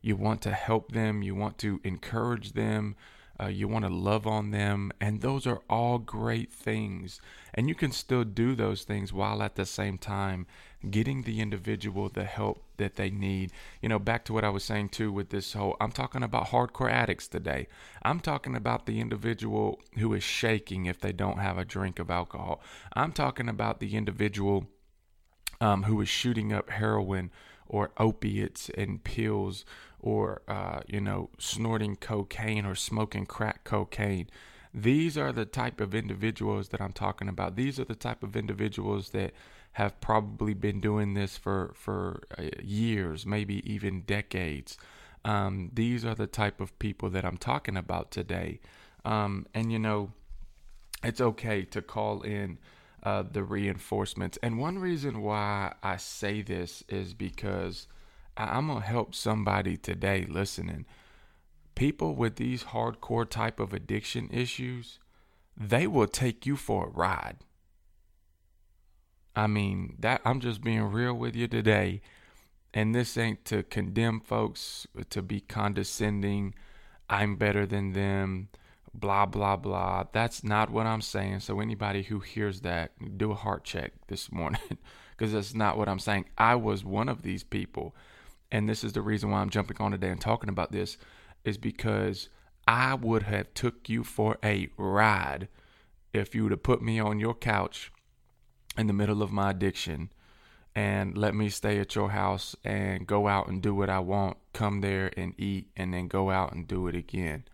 you 0.00 0.16
want 0.16 0.40
to 0.42 0.50
help 0.50 0.92
them 0.92 1.22
you 1.22 1.34
want 1.34 1.58
to 1.58 1.80
encourage 1.84 2.52
them 2.52 2.96
uh, 3.40 3.48
you 3.48 3.66
want 3.66 3.84
to 3.84 3.90
love 3.90 4.26
on 4.26 4.50
them, 4.50 4.92
and 5.00 5.20
those 5.20 5.46
are 5.46 5.62
all 5.70 5.98
great 5.98 6.52
things. 6.52 7.20
And 7.54 7.68
you 7.68 7.74
can 7.74 7.90
still 7.90 8.24
do 8.24 8.54
those 8.54 8.84
things 8.84 9.12
while 9.12 9.42
at 9.42 9.54
the 9.54 9.64
same 9.64 9.96
time 9.96 10.46
getting 10.90 11.22
the 11.22 11.40
individual 11.40 12.08
the 12.08 12.24
help 12.24 12.62
that 12.76 12.96
they 12.96 13.08
need. 13.08 13.52
You 13.80 13.88
know, 13.88 13.98
back 13.98 14.24
to 14.26 14.34
what 14.34 14.44
I 14.44 14.50
was 14.50 14.64
saying 14.64 14.90
too 14.90 15.10
with 15.10 15.30
this 15.30 15.54
whole 15.54 15.76
I'm 15.80 15.92
talking 15.92 16.22
about 16.22 16.48
hardcore 16.48 16.90
addicts 16.90 17.28
today. 17.28 17.66
I'm 18.02 18.20
talking 18.20 18.54
about 18.54 18.84
the 18.84 19.00
individual 19.00 19.80
who 19.96 20.12
is 20.12 20.22
shaking 20.22 20.84
if 20.84 21.00
they 21.00 21.12
don't 21.12 21.38
have 21.38 21.56
a 21.56 21.64
drink 21.64 21.98
of 21.98 22.10
alcohol. 22.10 22.60
I'm 22.92 23.12
talking 23.12 23.48
about 23.48 23.80
the 23.80 23.96
individual 23.96 24.66
um, 25.62 25.84
who 25.84 26.00
is 26.02 26.08
shooting 26.08 26.52
up 26.52 26.70
heroin 26.70 27.30
or 27.66 27.90
opiates 27.98 28.68
and 28.76 29.02
pills 29.02 29.64
or 30.02 30.42
uh, 30.48 30.80
you 30.86 31.00
know 31.00 31.30
snorting 31.38 31.96
cocaine 31.96 32.64
or 32.64 32.74
smoking 32.74 33.26
crack 33.26 33.64
cocaine. 33.64 34.28
These 34.72 35.18
are 35.18 35.32
the 35.32 35.44
type 35.44 35.80
of 35.80 35.94
individuals 35.94 36.68
that 36.68 36.80
i'm 36.80 36.92
talking 36.92 37.28
about. 37.28 37.56
These 37.56 37.80
are 37.80 37.84
the 37.84 37.94
type 37.94 38.22
of 38.22 38.36
individuals 38.36 39.10
that 39.10 39.32
have 39.72 40.00
probably 40.00 40.54
been 40.54 40.80
doing 40.80 41.14
this 41.14 41.36
for 41.36 41.72
for 41.74 42.22
uh, 42.38 42.44
years 42.62 43.26
maybe 43.26 43.68
even 43.70 44.02
decades. 44.02 44.76
Um, 45.24 45.70
these 45.74 46.04
are 46.04 46.14
the 46.14 46.26
type 46.26 46.60
of 46.60 46.78
people 46.78 47.10
that 47.10 47.24
i'm 47.24 47.36
talking 47.36 47.76
about 47.76 48.10
today. 48.10 48.60
Um, 49.04 49.46
and 49.54 49.72
you 49.72 49.78
know 49.78 50.12
it's 51.02 51.20
okay 51.20 51.64
to 51.64 51.82
call 51.82 52.22
in 52.22 52.58
uh, 53.02 53.24
the 53.30 53.42
reinforcements. 53.42 54.38
And 54.42 54.58
one 54.58 54.78
reason 54.78 55.22
why 55.22 55.74
I 55.82 55.96
say 55.96 56.42
this 56.42 56.84
is 56.88 57.14
because 57.14 57.86
I'm 58.48 58.68
going 58.68 58.80
to 58.80 58.86
help 58.86 59.14
somebody 59.14 59.76
today 59.76 60.26
listening. 60.28 60.86
People 61.74 62.14
with 62.14 62.36
these 62.36 62.64
hardcore 62.64 63.28
type 63.28 63.60
of 63.60 63.72
addiction 63.72 64.28
issues, 64.32 64.98
they 65.56 65.86
will 65.86 66.06
take 66.06 66.46
you 66.46 66.56
for 66.56 66.86
a 66.86 66.90
ride. 66.90 67.38
I 69.36 69.46
mean, 69.46 69.96
that 70.00 70.20
I'm 70.24 70.40
just 70.40 70.62
being 70.62 70.82
real 70.82 71.14
with 71.14 71.36
you 71.36 71.48
today. 71.48 72.02
And 72.72 72.94
this 72.94 73.16
ain't 73.16 73.44
to 73.46 73.62
condemn 73.62 74.20
folks, 74.20 74.86
to 75.10 75.22
be 75.22 75.40
condescending. 75.40 76.54
I'm 77.08 77.36
better 77.36 77.66
than 77.66 77.92
them 77.92 78.48
blah 78.92 79.26
blah 79.26 79.56
blah 79.56 80.04
that's 80.12 80.42
not 80.42 80.70
what 80.70 80.86
i'm 80.86 81.00
saying 81.00 81.38
so 81.40 81.60
anybody 81.60 82.02
who 82.02 82.18
hears 82.18 82.62
that 82.62 82.90
do 83.16 83.30
a 83.30 83.34
heart 83.34 83.64
check 83.64 83.92
this 84.08 84.32
morning 84.32 84.60
because 85.16 85.32
that's 85.32 85.54
not 85.54 85.78
what 85.78 85.88
i'm 85.88 85.98
saying 85.98 86.24
i 86.36 86.54
was 86.54 86.84
one 86.84 87.08
of 87.08 87.22
these 87.22 87.44
people 87.44 87.94
and 88.52 88.68
this 88.68 88.84
is 88.84 88.92
the 88.92 89.02
reason 89.02 89.30
why 89.30 89.40
i'm 89.40 89.50
jumping 89.50 89.76
on 89.80 89.92
today 89.92 90.08
and 90.10 90.20
talking 90.20 90.48
about 90.48 90.72
this 90.72 90.96
is 91.44 91.58
because 91.58 92.28
i 92.66 92.94
would 92.94 93.24
have 93.24 93.52
took 93.54 93.88
you 93.88 94.04
for 94.04 94.38
a 94.44 94.68
ride 94.76 95.48
if 96.12 96.34
you 96.34 96.42
would 96.42 96.52
have 96.52 96.62
put 96.62 96.82
me 96.82 96.98
on 97.00 97.20
your 97.20 97.34
couch 97.34 97.92
in 98.76 98.86
the 98.86 98.92
middle 98.92 99.22
of 99.22 99.32
my 99.32 99.50
addiction 99.50 100.10
and 100.74 101.16
let 101.18 101.34
me 101.34 101.48
stay 101.48 101.78
at 101.80 101.94
your 101.96 102.10
house 102.10 102.54
and 102.64 103.06
go 103.06 103.26
out 103.28 103.48
and 103.48 103.62
do 103.62 103.74
what 103.74 103.90
i 103.90 103.98
want 103.98 104.36
come 104.52 104.80
there 104.80 105.10
and 105.16 105.34
eat 105.38 105.68
and 105.76 105.92
then 105.94 106.08
go 106.08 106.30
out 106.30 106.52
and 106.52 106.68
do 106.68 106.86
it 106.86 106.94
again 106.94 107.44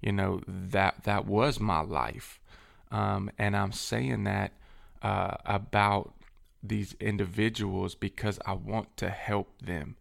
you 0.00 0.12
know 0.12 0.40
that 0.46 1.04
that 1.04 1.26
was 1.26 1.60
my 1.60 1.80
life 1.80 2.40
Um, 2.90 3.30
and 3.38 3.56
I'm 3.56 3.72
saying 3.72 4.24
that 4.24 4.52
uh, 5.00 5.36
about 5.46 6.12
these 6.62 6.94
individuals 7.00 7.94
because 7.94 8.38
I 8.46 8.52
want 8.52 8.96
to 8.98 9.08
help 9.08 9.48
them. 9.62 9.96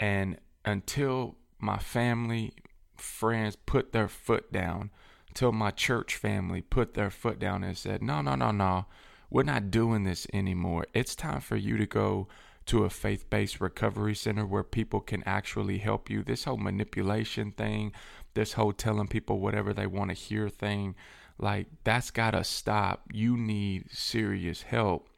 And 0.00 0.38
until 0.64 1.36
my 1.60 1.78
family, 1.78 2.54
friends 2.96 3.54
put 3.54 3.92
their 3.92 4.08
foot 4.08 4.50
down, 4.50 4.90
until 5.28 5.52
my 5.52 5.70
church 5.70 6.16
family 6.16 6.62
put 6.62 6.94
their 6.94 7.10
foot 7.10 7.38
down 7.38 7.62
and 7.62 7.76
said, 7.76 8.02
no, 8.02 8.22
no, 8.22 8.34
no, 8.34 8.50
no, 8.50 8.86
we're 9.28 9.42
not 9.42 9.70
doing 9.70 10.02
this 10.02 10.26
anymore. 10.32 10.86
It's 10.94 11.14
time 11.14 11.40
for 11.40 11.56
you 11.56 11.76
to 11.76 11.86
go 11.86 12.28
to 12.66 12.84
a 12.84 12.90
faith 12.90 13.28
based 13.30 13.60
recovery 13.60 14.14
center 14.14 14.46
where 14.46 14.64
people 14.64 15.00
can 15.00 15.22
actually 15.24 15.78
help 15.78 16.08
you. 16.08 16.22
This 16.22 16.44
whole 16.44 16.56
manipulation 16.56 17.52
thing, 17.52 17.92
this 18.34 18.54
whole 18.54 18.72
telling 18.72 19.08
people 19.08 19.38
whatever 19.38 19.72
they 19.72 19.86
want 19.86 20.10
to 20.10 20.14
hear 20.14 20.48
thing, 20.48 20.94
like 21.38 21.66
that's 21.84 22.10
got 22.10 22.32
to 22.32 22.42
stop. 22.42 23.04
You 23.12 23.36
need 23.36 23.90
serious 23.90 24.62
help 24.62 25.08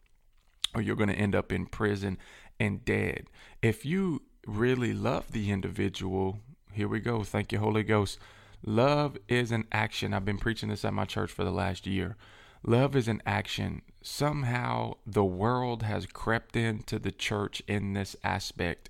or 0.74 0.82
you're 0.82 0.96
going 0.96 1.08
to 1.08 1.14
end 1.14 1.34
up 1.34 1.52
in 1.52 1.66
prison 1.66 2.18
and 2.58 2.84
dead. 2.84 3.26
If 3.60 3.84
you 3.84 4.22
really 4.46 4.92
love 4.92 5.32
the 5.32 5.50
individual, 5.50 6.40
here 6.72 6.88
we 6.88 7.00
go. 7.00 7.22
Thank 7.22 7.52
you, 7.52 7.58
Holy 7.58 7.82
Ghost. 7.82 8.18
Love 8.64 9.18
is 9.28 9.50
an 9.50 9.66
action. 9.72 10.14
I've 10.14 10.24
been 10.24 10.38
preaching 10.38 10.68
this 10.68 10.84
at 10.84 10.94
my 10.94 11.04
church 11.04 11.30
for 11.30 11.44
the 11.44 11.50
last 11.50 11.86
year. 11.86 12.16
Love 12.64 12.94
is 12.94 13.08
an 13.08 13.20
action. 13.26 13.82
Somehow 14.02 14.94
the 15.04 15.24
world 15.24 15.82
has 15.82 16.06
crept 16.06 16.54
into 16.54 16.98
the 16.98 17.10
church 17.10 17.62
in 17.66 17.92
this 17.92 18.14
aspect 18.22 18.88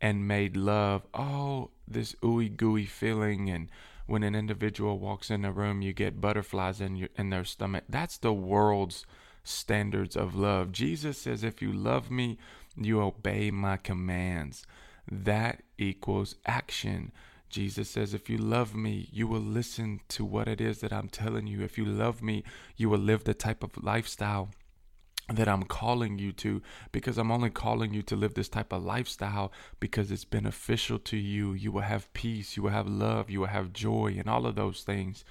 and 0.00 0.28
made 0.28 0.56
love, 0.56 1.02
oh, 1.12 1.70
this 1.86 2.14
ooey 2.22 2.56
gooey 2.56 2.86
feeling. 2.86 3.50
And 3.50 3.68
when 4.06 4.22
an 4.22 4.34
individual 4.34 4.98
walks 4.98 5.28
in 5.28 5.44
a 5.44 5.52
room, 5.52 5.82
you 5.82 5.92
get 5.92 6.20
butterflies 6.20 6.80
in, 6.80 6.96
your, 6.96 7.08
in 7.16 7.30
their 7.30 7.44
stomach. 7.44 7.84
That's 7.88 8.16
the 8.16 8.32
world's 8.32 9.04
standards 9.42 10.16
of 10.16 10.34
love. 10.34 10.72
Jesus 10.72 11.18
says, 11.18 11.42
If 11.42 11.60
you 11.60 11.72
love 11.72 12.10
me, 12.10 12.38
you 12.76 13.00
obey 13.00 13.50
my 13.50 13.76
commands. 13.76 14.66
That 15.10 15.62
equals 15.78 16.36
action. 16.46 17.12
Jesus 17.48 17.90
says, 17.90 18.14
If 18.14 18.30
you 18.30 18.38
love 18.38 18.74
me, 18.74 19.08
you 19.12 19.26
will 19.26 19.40
listen 19.40 20.00
to 20.10 20.24
what 20.24 20.48
it 20.48 20.60
is 20.60 20.80
that 20.80 20.92
I'm 20.92 21.08
telling 21.08 21.46
you. 21.46 21.62
If 21.62 21.76
you 21.76 21.84
love 21.84 22.22
me, 22.22 22.44
you 22.76 22.88
will 22.88 22.98
live 22.98 23.24
the 23.24 23.34
type 23.34 23.62
of 23.62 23.82
lifestyle 23.82 24.50
that 25.34 25.48
I'm 25.48 25.62
calling 25.64 26.18
you 26.18 26.32
to 26.32 26.60
because 26.92 27.18
I'm 27.18 27.30
only 27.30 27.50
calling 27.50 27.94
you 27.94 28.02
to 28.02 28.16
live 28.16 28.34
this 28.34 28.48
type 28.48 28.72
of 28.72 28.84
lifestyle 28.84 29.52
because 29.78 30.10
it's 30.10 30.24
beneficial 30.24 30.98
to 31.00 31.16
you. 31.16 31.52
You 31.52 31.72
will 31.72 31.82
have 31.82 32.12
peace, 32.12 32.56
you 32.56 32.62
will 32.62 32.70
have 32.70 32.88
love, 32.88 33.30
you 33.30 33.40
will 33.40 33.46
have 33.46 33.72
joy, 33.72 34.16
and 34.18 34.28
all 34.28 34.46
of 34.46 34.56
those 34.56 34.82
things. 34.82 35.24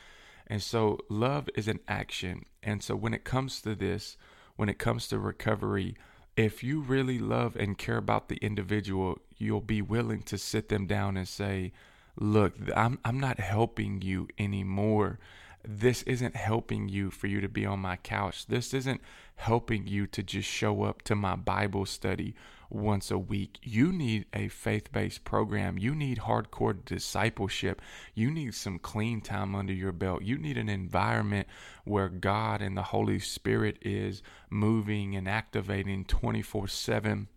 And 0.47 0.61
so 0.63 0.99
love 1.09 1.49
is 1.55 1.67
an 1.67 1.79
action. 1.87 2.45
And 2.63 2.81
so 2.81 2.95
when 2.95 3.13
it 3.13 3.23
comes 3.23 3.61
to 3.61 3.75
this, 3.75 4.17
when 4.55 4.69
it 4.69 4.79
comes 4.79 5.07
to 5.07 5.19
recovery, 5.19 5.95
if 6.35 6.63
you 6.63 6.81
really 6.81 7.19
love 7.19 7.55
and 7.55 7.77
care 7.77 7.97
about 7.97 8.29
the 8.29 8.37
individual, 8.37 9.19
you'll 9.37 9.61
be 9.61 9.81
willing 9.81 10.21
to 10.23 10.37
sit 10.37 10.69
them 10.69 10.85
down 10.85 11.17
and 11.17 11.27
say, 11.27 11.71
"Look, 12.15 12.53
I'm 12.75 12.99
I'm 13.03 13.19
not 13.19 13.39
helping 13.39 14.01
you 14.01 14.27
anymore 14.37 15.19
this 15.67 16.03
isn't 16.03 16.35
helping 16.35 16.89
you 16.89 17.11
for 17.11 17.27
you 17.27 17.41
to 17.41 17.49
be 17.49 17.65
on 17.65 17.79
my 17.79 17.97
couch. 17.97 18.47
This 18.47 18.73
isn't 18.73 19.01
helping 19.35 19.87
you 19.87 20.07
to 20.07 20.23
just 20.23 20.47
show 20.47 20.83
up 20.83 21.01
to 21.03 21.15
my 21.15 21.35
Bible 21.35 21.85
study 21.85 22.35
once 22.69 23.11
a 23.11 23.17
week. 23.17 23.59
You 23.63 23.91
need 23.91 24.25
a 24.33 24.47
faith 24.47 24.91
based 24.91 25.23
program. 25.23 25.77
You 25.77 25.95
need 25.95 26.19
hardcore 26.19 26.83
discipleship. 26.85 27.81
You 28.13 28.31
need 28.31 28.53
some 28.55 28.79
clean 28.79 29.21
time 29.21 29.55
under 29.55 29.73
your 29.73 29.91
belt. 29.91 30.23
You 30.23 30.37
need 30.37 30.57
an 30.57 30.69
environment 30.69 31.47
where 31.85 32.09
God 32.09 32.61
and 32.61 32.77
the 32.77 32.83
Holy 32.83 33.19
Spirit 33.19 33.77
is 33.81 34.21
moving 34.49 35.15
and 35.15 35.27
activating 35.27 36.05
24 36.05 36.67
7 36.67 37.27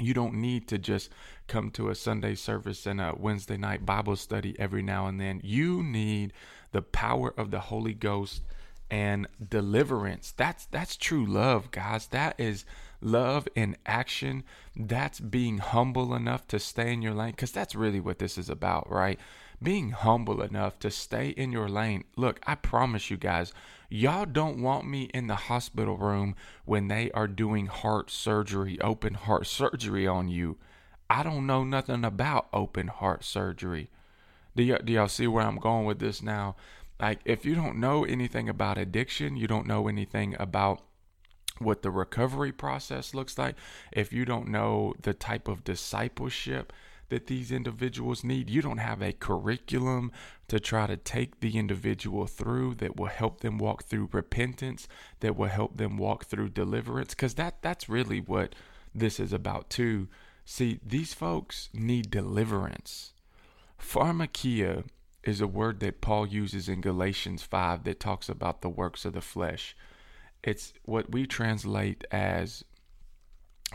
you 0.00 0.12
don't 0.12 0.34
need 0.34 0.66
to 0.68 0.78
just 0.78 1.10
come 1.46 1.70
to 1.72 1.88
a 1.88 1.94
Sunday 1.94 2.34
service 2.34 2.86
and 2.86 3.00
a 3.00 3.14
Wednesday 3.16 3.56
night 3.56 3.86
Bible 3.86 4.16
study 4.16 4.56
every 4.58 4.82
now 4.82 5.06
and 5.06 5.20
then. 5.20 5.40
You 5.44 5.82
need 5.82 6.32
the 6.72 6.82
power 6.82 7.32
of 7.36 7.52
the 7.52 7.60
Holy 7.60 7.94
Ghost 7.94 8.42
and 8.90 9.28
deliverance. 9.48 10.32
That's 10.36 10.66
that's 10.66 10.96
true 10.96 11.24
love, 11.24 11.70
guys. 11.70 12.08
That 12.08 12.34
is 12.38 12.64
love 13.00 13.48
in 13.54 13.76
action. 13.86 14.44
That's 14.76 15.20
being 15.20 15.58
humble 15.58 16.14
enough 16.14 16.46
to 16.48 16.58
stay 16.58 16.92
in 16.92 17.02
your 17.02 17.14
lane 17.14 17.34
cuz 17.34 17.52
that's 17.52 17.74
really 17.74 18.00
what 18.00 18.18
this 18.18 18.38
is 18.38 18.48
about, 18.48 18.90
right? 18.90 19.18
Being 19.62 19.90
humble 19.90 20.42
enough 20.42 20.78
to 20.80 20.90
stay 20.90 21.28
in 21.30 21.52
your 21.52 21.68
lane. 21.68 22.04
Look, 22.16 22.40
I 22.46 22.54
promise 22.54 23.10
you 23.10 23.16
guys, 23.16 23.52
y'all 23.88 24.26
don't 24.26 24.60
want 24.60 24.86
me 24.86 25.04
in 25.14 25.26
the 25.26 25.36
hospital 25.36 25.96
room 25.96 26.34
when 26.64 26.88
they 26.88 27.10
are 27.12 27.28
doing 27.28 27.66
heart 27.66 28.10
surgery, 28.10 28.80
open 28.80 29.14
heart 29.14 29.46
surgery 29.46 30.06
on 30.06 30.28
you. 30.28 30.58
I 31.08 31.22
don't 31.22 31.46
know 31.46 31.64
nothing 31.64 32.04
about 32.04 32.48
open 32.52 32.88
heart 32.88 33.24
surgery. 33.24 33.90
Do, 34.56 34.66
y- 34.68 34.78
do 34.82 34.92
y'all 34.92 35.08
see 35.08 35.26
where 35.26 35.44
I'm 35.44 35.58
going 35.58 35.84
with 35.84 35.98
this 35.98 36.22
now? 36.22 36.56
Like, 37.00 37.20
if 37.24 37.44
you 37.44 37.54
don't 37.54 37.78
know 37.78 38.04
anything 38.04 38.48
about 38.48 38.78
addiction, 38.78 39.36
you 39.36 39.46
don't 39.46 39.66
know 39.66 39.88
anything 39.88 40.36
about 40.38 40.82
what 41.58 41.82
the 41.82 41.90
recovery 41.90 42.52
process 42.52 43.14
looks 43.14 43.38
like, 43.38 43.54
if 43.92 44.12
you 44.12 44.24
don't 44.24 44.48
know 44.48 44.94
the 45.00 45.14
type 45.14 45.48
of 45.48 45.64
discipleship 45.64 46.72
that 47.10 47.26
these 47.26 47.52
individuals 47.52 48.24
need, 48.24 48.50
you 48.50 48.62
don't 48.62 48.78
have 48.78 49.02
a 49.02 49.12
curriculum 49.12 50.10
to 50.48 50.58
try 50.58 50.86
to 50.86 50.96
take 50.96 51.40
the 51.40 51.58
individual 51.58 52.26
through 52.26 52.74
that 52.74 52.96
will 52.96 53.06
help 53.06 53.40
them 53.40 53.58
walk 53.58 53.84
through 53.84 54.08
repentance, 54.12 54.88
that 55.20 55.36
will 55.36 55.48
help 55.48 55.76
them 55.76 55.96
walk 55.96 56.24
through 56.24 56.48
deliverance, 56.48 57.10
because 57.10 57.34
that 57.34 57.62
that's 57.62 57.88
really 57.88 58.20
what 58.20 58.54
this 58.94 59.20
is 59.20 59.32
about 59.32 59.70
too. 59.70 60.08
See, 60.44 60.80
these 60.84 61.14
folks 61.14 61.68
need 61.72 62.10
deliverance. 62.10 63.12
Pharmakeia 63.80 64.84
is 65.22 65.40
a 65.40 65.46
word 65.46 65.80
that 65.80 66.00
Paul 66.00 66.26
uses 66.26 66.68
in 66.68 66.80
Galatians 66.80 67.42
5 67.42 67.84
that 67.84 68.00
talks 68.00 68.28
about 68.28 68.60
the 68.60 68.68
works 68.68 69.04
of 69.04 69.14
the 69.14 69.20
flesh. 69.20 69.76
It's 70.44 70.72
what 70.84 71.10
we 71.10 71.26
translate 71.26 72.04
as 72.12 72.64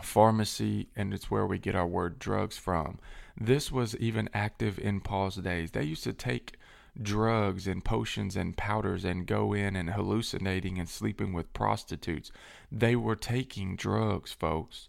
pharmacy, 0.02 0.88
and 0.96 1.12
it's 1.12 1.30
where 1.30 1.46
we 1.46 1.58
get 1.58 1.74
our 1.74 1.86
word 1.86 2.18
drugs 2.18 2.56
from. 2.56 2.98
This 3.38 3.70
was 3.70 3.96
even 3.96 4.30
active 4.32 4.78
in 4.78 5.00
Paul's 5.00 5.36
days. 5.36 5.72
They 5.72 5.82
used 5.82 6.04
to 6.04 6.12
take 6.12 6.56
drugs 7.00 7.66
and 7.66 7.84
potions 7.84 8.36
and 8.36 8.56
powders 8.56 9.04
and 9.04 9.26
go 9.26 9.52
in 9.52 9.76
and 9.76 9.90
hallucinating 9.90 10.78
and 10.78 10.88
sleeping 10.88 11.32
with 11.32 11.52
prostitutes. 11.52 12.32
They 12.70 12.96
were 12.96 13.16
taking 13.16 13.76
drugs, 13.76 14.32
folks 14.32 14.88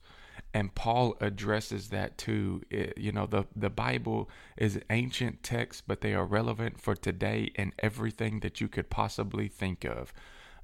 and 0.54 0.74
Paul 0.76 1.16
addresses 1.22 1.90
that 1.90 2.18
too. 2.18 2.62
It, 2.70 2.98
you 2.98 3.12
know, 3.12 3.26
the 3.26 3.46
the 3.56 3.70
Bible 3.70 4.30
is 4.58 4.80
ancient 4.90 5.44
text, 5.44 5.84
but 5.88 6.02
they 6.02 6.14
are 6.14 6.26
relevant 6.26 6.80
for 6.80 6.96
today 6.96 7.52
and 7.56 7.74
everything 7.80 8.42
that 8.42 8.60
you 8.60 8.68
could 8.68 8.90
possibly 8.90 9.48
think 9.48 9.86
of. 9.86 10.14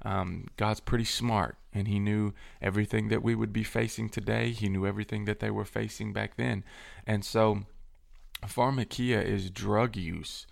Um, 0.08 0.46
God's 0.56 0.80
pretty 0.80 1.04
smart, 1.04 1.56
and 1.74 1.86
He 1.86 1.98
knew 1.98 2.32
everything 2.62 3.08
that 3.08 3.22
we 3.22 3.34
would 3.34 3.52
be 3.52 3.62
facing 3.62 4.08
today. 4.08 4.52
He 4.52 4.68
knew 4.70 4.86
everything 4.86 5.26
that 5.26 5.40
they 5.40 5.50
were 5.50 5.66
facing 5.66 6.14
back 6.14 6.36
then, 6.36 6.64
and 7.06 7.24
so 7.24 7.64
pharmakeia 8.42 9.22
is 9.22 9.50
drug 9.50 9.96
use, 9.96 10.46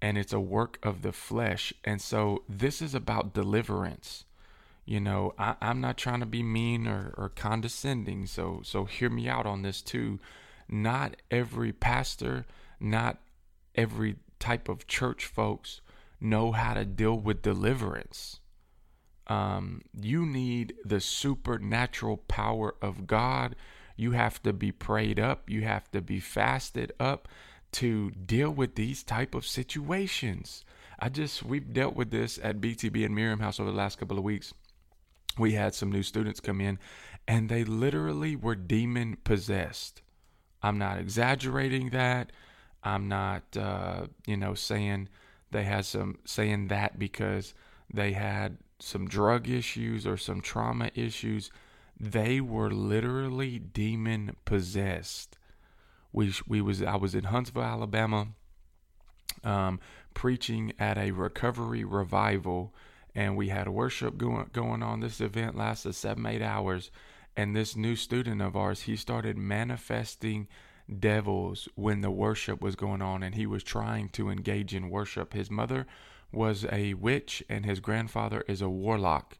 and 0.00 0.16
it's 0.16 0.32
a 0.32 0.40
work 0.40 0.78
of 0.82 1.02
the 1.02 1.12
flesh. 1.12 1.74
And 1.84 2.00
so 2.00 2.44
this 2.48 2.80
is 2.80 2.94
about 2.94 3.34
deliverance 3.34 4.24
you 4.84 5.00
know 5.00 5.32
I, 5.38 5.56
i'm 5.60 5.80
not 5.80 5.96
trying 5.96 6.20
to 6.20 6.26
be 6.26 6.42
mean 6.42 6.86
or, 6.86 7.14
or 7.16 7.28
condescending 7.30 8.26
so 8.26 8.60
so 8.62 8.84
hear 8.84 9.10
me 9.10 9.28
out 9.28 9.46
on 9.46 9.62
this 9.62 9.80
too 9.80 10.18
not 10.68 11.16
every 11.30 11.72
pastor 11.72 12.44
not 12.78 13.18
every 13.74 14.16
type 14.38 14.68
of 14.68 14.86
church 14.86 15.24
folks 15.24 15.80
know 16.20 16.52
how 16.52 16.74
to 16.74 16.84
deal 16.84 17.18
with 17.18 17.42
deliverance 17.42 18.40
um, 19.26 19.82
you 19.98 20.26
need 20.26 20.74
the 20.84 21.00
supernatural 21.00 22.16
power 22.16 22.74
of 22.82 23.06
god 23.06 23.56
you 23.96 24.12
have 24.12 24.42
to 24.42 24.52
be 24.52 24.72
prayed 24.72 25.18
up 25.18 25.48
you 25.48 25.62
have 25.62 25.90
to 25.90 26.00
be 26.00 26.20
fasted 26.20 26.92
up 27.00 27.28
to 27.72 28.10
deal 28.12 28.50
with 28.50 28.74
these 28.74 29.02
type 29.02 29.34
of 29.34 29.46
situations 29.46 30.64
i 30.98 31.08
just 31.08 31.42
we've 31.42 31.72
dealt 31.72 31.94
with 31.94 32.10
this 32.10 32.38
at 32.42 32.60
btb 32.60 33.04
and 33.04 33.14
miriam 33.14 33.40
house 33.40 33.58
over 33.58 33.70
the 33.70 33.76
last 33.76 33.98
couple 33.98 34.18
of 34.18 34.24
weeks 34.24 34.52
we 35.38 35.52
had 35.52 35.74
some 35.74 35.90
new 35.90 36.02
students 36.02 36.40
come 36.40 36.60
in 36.60 36.78
and 37.26 37.48
they 37.48 37.64
literally 37.64 38.36
were 38.36 38.54
demon 38.54 39.16
possessed. 39.24 40.02
I'm 40.62 40.78
not 40.78 40.98
exaggerating 40.98 41.90
that. 41.90 42.32
I'm 42.82 43.08
not, 43.08 43.56
uh, 43.56 44.06
you 44.26 44.36
know, 44.36 44.54
saying 44.54 45.08
they 45.50 45.64
had 45.64 45.86
some, 45.86 46.18
saying 46.24 46.68
that 46.68 46.98
because 46.98 47.54
they 47.92 48.12
had 48.12 48.58
some 48.84 49.08
drug 49.08 49.48
issues 49.48 50.06
or 50.06 50.16
some 50.16 50.40
trauma 50.40 50.90
issues. 50.94 51.50
They 51.98 52.40
were 52.40 52.70
literally 52.70 53.58
demon 53.58 54.36
possessed. 54.44 55.38
We, 56.12 56.32
we 56.46 56.60
was, 56.60 56.82
I 56.82 56.96
was 56.96 57.14
in 57.14 57.24
Huntsville, 57.24 57.62
Alabama, 57.62 58.28
um, 59.42 59.80
preaching 60.12 60.72
at 60.78 60.98
a 60.98 61.10
recovery 61.10 61.84
revival 61.84 62.72
and 63.14 63.36
we 63.36 63.48
had 63.48 63.68
worship 63.68 64.16
going 64.18 64.50
going 64.52 64.82
on. 64.82 65.00
This 65.00 65.20
event 65.20 65.56
lasted 65.56 65.94
seven 65.94 66.26
eight 66.26 66.42
hours, 66.42 66.90
and 67.36 67.54
this 67.54 67.76
new 67.76 67.96
student 67.96 68.42
of 68.42 68.56
ours 68.56 68.82
he 68.82 68.96
started 68.96 69.38
manifesting 69.38 70.48
devils 70.98 71.68
when 71.76 72.00
the 72.00 72.10
worship 72.10 72.60
was 72.60 72.76
going 72.76 73.02
on, 73.02 73.22
and 73.22 73.34
he 73.34 73.46
was 73.46 73.62
trying 73.62 74.08
to 74.10 74.30
engage 74.30 74.74
in 74.74 74.90
worship. 74.90 75.32
His 75.32 75.50
mother 75.50 75.86
was 76.32 76.66
a 76.70 76.94
witch, 76.94 77.42
and 77.48 77.64
his 77.64 77.80
grandfather 77.80 78.44
is 78.48 78.60
a 78.60 78.68
warlock. 78.68 79.38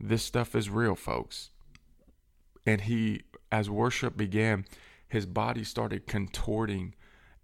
This 0.00 0.22
stuff 0.22 0.54
is 0.54 0.70
real, 0.70 0.94
folks. 0.94 1.50
And 2.66 2.82
he, 2.82 3.22
as 3.52 3.68
worship 3.68 4.16
began, 4.16 4.64
his 5.06 5.26
body 5.26 5.64
started 5.64 6.06
contorting 6.06 6.94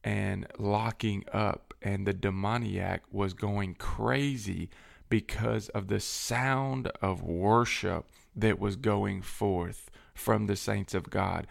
and 0.03 0.47
locking 0.59 1.25
up, 1.33 1.75
and 1.83 2.07
the 2.07 2.15
demoniac 2.15 3.03
was 3.11 3.35
going 3.35 3.75
crazy 3.75 4.71
because 5.09 5.69
of 5.71 5.89
the 5.89 6.01
sound 6.01 6.89
of 7.03 7.23
worship 7.23 8.07
that 8.35 8.59
was 8.59 8.77
going 8.77 9.21
forth 9.21 9.91
from 10.15 10.47
the 10.47 10.57
saints 10.57 10.95
of 10.95 11.11
God. 11.11 11.47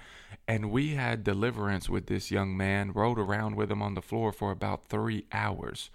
And 0.48 0.72
we 0.72 0.96
had 0.96 1.24
deliverance 1.24 1.90
with 1.90 2.08
this 2.08 2.32
young 2.32 2.58
man, 2.58 2.92
rode 2.92 3.20
around 3.20 3.56
with 3.56 3.72
him 3.72 3.82
on 3.82 3.94
the 3.94 4.02
floor 4.02 4.32
for 4.32 4.52
about 4.52 4.88
three 4.88 5.26
hours. 5.32 5.90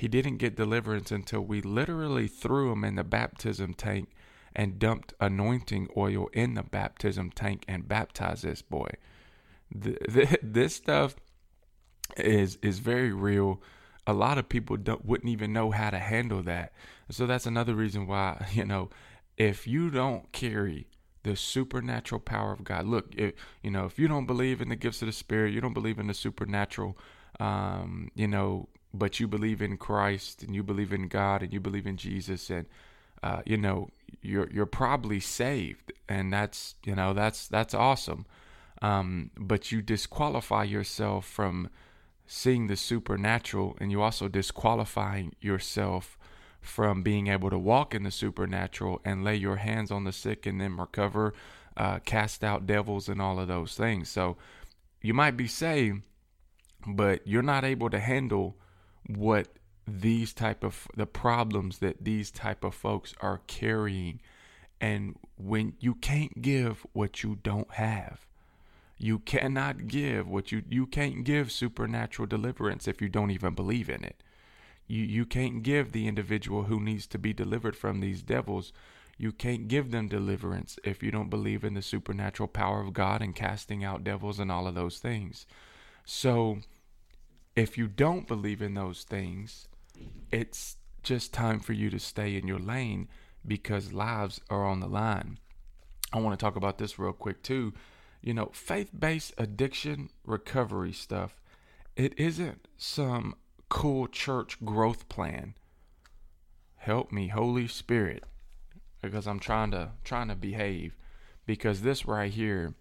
He 0.00 0.08
didn't 0.08 0.38
get 0.38 0.56
deliverance 0.56 1.10
until 1.10 1.42
we 1.42 1.60
literally 1.60 2.26
threw 2.26 2.72
him 2.72 2.84
in 2.84 2.94
the 2.94 3.04
baptism 3.04 3.74
tank 3.74 4.08
and 4.56 4.78
dumped 4.78 5.12
anointing 5.20 5.88
oil 5.94 6.28
in 6.32 6.54
the 6.54 6.62
baptism 6.62 7.30
tank 7.30 7.66
and 7.68 7.86
baptized 7.86 8.42
this 8.42 8.62
boy. 8.62 8.90
This 10.42 10.74
stuff 10.74 11.16
is 12.16 12.56
is 12.62 12.78
very 12.78 13.12
real. 13.12 13.60
A 14.06 14.14
lot 14.14 14.38
of 14.38 14.48
people 14.48 14.78
wouldn't 15.04 15.28
even 15.28 15.52
know 15.52 15.70
how 15.70 15.90
to 15.90 15.98
handle 15.98 16.42
that. 16.44 16.72
So 17.10 17.26
that's 17.26 17.44
another 17.44 17.74
reason 17.74 18.06
why, 18.06 18.46
you 18.52 18.64
know, 18.64 18.88
if 19.36 19.66
you 19.66 19.90
don't 19.90 20.32
carry 20.32 20.86
the 21.24 21.36
supernatural 21.36 22.22
power 22.22 22.52
of 22.54 22.64
God. 22.64 22.86
Look, 22.86 23.14
if, 23.14 23.34
you 23.62 23.70
know, 23.70 23.84
if 23.84 23.98
you 23.98 24.08
don't 24.08 24.24
believe 24.24 24.62
in 24.62 24.70
the 24.70 24.76
gifts 24.76 25.02
of 25.02 25.06
the 25.06 25.12
Spirit, 25.12 25.52
you 25.52 25.60
don't 25.60 25.74
believe 25.74 25.98
in 25.98 26.06
the 26.06 26.14
supernatural, 26.14 26.96
um, 27.38 28.10
you 28.14 28.26
know, 28.26 28.70
but 28.92 29.20
you 29.20 29.28
believe 29.28 29.62
in 29.62 29.76
Christ 29.76 30.42
and 30.42 30.54
you 30.54 30.62
believe 30.62 30.92
in 30.92 31.08
God 31.08 31.42
and 31.42 31.52
you 31.52 31.60
believe 31.60 31.86
in 31.86 31.96
Jesus, 31.96 32.50
and 32.50 32.66
uh, 33.22 33.42
you 33.44 33.56
know, 33.56 33.90
you're 34.22 34.50
you're 34.50 34.66
probably 34.66 35.20
saved, 35.20 35.92
and 36.08 36.32
that's 36.32 36.74
you 36.84 36.94
know 36.94 37.12
that's 37.12 37.48
that's 37.48 37.74
awesome. 37.74 38.26
Um, 38.82 39.30
but 39.36 39.70
you 39.70 39.82
disqualify 39.82 40.64
yourself 40.64 41.26
from 41.26 41.68
seeing 42.26 42.66
the 42.66 42.76
supernatural, 42.76 43.76
and 43.80 43.90
you 43.90 44.00
also 44.00 44.28
disqualifying 44.28 45.34
yourself 45.40 46.16
from 46.60 47.02
being 47.02 47.26
able 47.26 47.50
to 47.50 47.58
walk 47.58 47.94
in 47.94 48.02
the 48.02 48.10
supernatural 48.10 49.00
and 49.04 49.24
lay 49.24 49.34
your 49.34 49.56
hands 49.56 49.90
on 49.90 50.04
the 50.04 50.12
sick 50.12 50.46
and 50.46 50.60
then 50.60 50.76
recover, 50.76 51.34
uh, 51.76 51.98
cast 52.00 52.44
out 52.44 52.66
devils, 52.66 53.08
and 53.08 53.20
all 53.20 53.38
of 53.38 53.48
those 53.48 53.74
things. 53.74 54.08
So 54.08 54.36
you 55.02 55.14
might 55.14 55.36
be 55.36 55.46
saved, 55.46 56.02
but 56.86 57.26
you're 57.26 57.42
not 57.42 57.64
able 57.64 57.90
to 57.90 57.98
handle 57.98 58.56
what 59.16 59.48
these 59.86 60.32
type 60.32 60.62
of 60.62 60.86
the 60.96 61.06
problems 61.06 61.78
that 61.78 62.04
these 62.04 62.30
type 62.30 62.62
of 62.64 62.74
folks 62.74 63.14
are 63.20 63.40
carrying 63.46 64.20
and 64.80 65.16
when 65.36 65.74
you 65.80 65.94
can't 65.94 66.40
give 66.42 66.86
what 66.92 67.22
you 67.22 67.36
don't 67.42 67.72
have 67.72 68.26
you 68.98 69.18
cannot 69.20 69.88
give 69.88 70.28
what 70.28 70.52
you 70.52 70.62
you 70.68 70.86
can't 70.86 71.24
give 71.24 71.50
supernatural 71.50 72.26
deliverance 72.26 72.86
if 72.86 73.00
you 73.00 73.08
don't 73.08 73.30
even 73.30 73.54
believe 73.54 73.88
in 73.88 74.04
it. 74.04 74.22
You 74.86 75.02
you 75.04 75.24
can't 75.24 75.62
give 75.62 75.92
the 75.92 76.06
individual 76.06 76.64
who 76.64 76.78
needs 76.78 77.06
to 77.08 77.18
be 77.18 77.32
delivered 77.32 77.74
from 77.74 78.00
these 78.00 78.22
devils 78.22 78.72
you 79.20 79.32
can't 79.32 79.68
give 79.68 79.90
them 79.90 80.08
deliverance 80.08 80.78
if 80.82 81.02
you 81.02 81.10
don't 81.10 81.28
believe 81.28 81.62
in 81.62 81.74
the 81.74 81.82
supernatural 81.82 82.48
power 82.48 82.80
of 82.80 82.94
God 82.94 83.20
and 83.20 83.34
casting 83.36 83.84
out 83.84 84.02
devils 84.02 84.38
and 84.38 84.50
all 84.50 84.66
of 84.66 84.74
those 84.74 84.98
things. 84.98 85.46
So, 86.06 86.60
if 87.56 87.76
you 87.76 87.88
don't 87.88 88.28
believe 88.28 88.62
in 88.62 88.74
those 88.74 89.02
things, 89.02 89.68
it's 90.30 90.76
just 91.02 91.32
time 91.32 91.60
for 91.60 91.72
you 91.72 91.90
to 91.90 91.98
stay 91.98 92.36
in 92.36 92.46
your 92.46 92.58
lane 92.58 93.08
because 93.46 93.92
lives 93.92 94.40
are 94.50 94.66
on 94.66 94.80
the 94.80 94.86
line. 94.86 95.38
I 96.12 96.20
want 96.20 96.38
to 96.38 96.44
talk 96.44 96.56
about 96.56 96.78
this 96.78 96.98
real 96.98 97.12
quick 97.12 97.42
too 97.42 97.72
you 98.22 98.34
know, 98.34 98.50
faith 98.52 98.90
based 98.98 99.32
addiction 99.38 100.10
recovery 100.24 100.92
stuff, 100.92 101.40
it 101.96 102.18
isn't 102.18 102.68
some 102.76 103.34
cool 103.68 104.06
church 104.06 104.62
growth 104.64 105.08
plan. 105.08 105.54
Help 106.76 107.12
me, 107.12 107.28
Holy 107.28 107.66
Spirit, 107.66 108.24
because 109.02 109.26
I'm 109.26 109.40
trying 109.40 109.70
to 109.72 109.92
trying 110.04 110.28
to 110.28 110.34
behave. 110.34 110.96
Because 111.46 111.80
this 111.80 112.06
right 112.06 112.30
here 112.30 112.74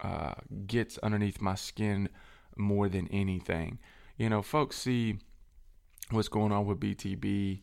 uh, 0.00 0.34
gets 0.66 0.98
underneath 0.98 1.40
my 1.40 1.54
skin 1.54 2.08
more 2.56 2.88
than 2.88 3.08
anything. 3.08 3.78
You 4.16 4.28
know, 4.28 4.42
folks 4.42 4.76
see 4.76 5.18
what's 6.10 6.28
going 6.28 6.52
on 6.52 6.66
with 6.66 6.80
BTB 6.80 7.60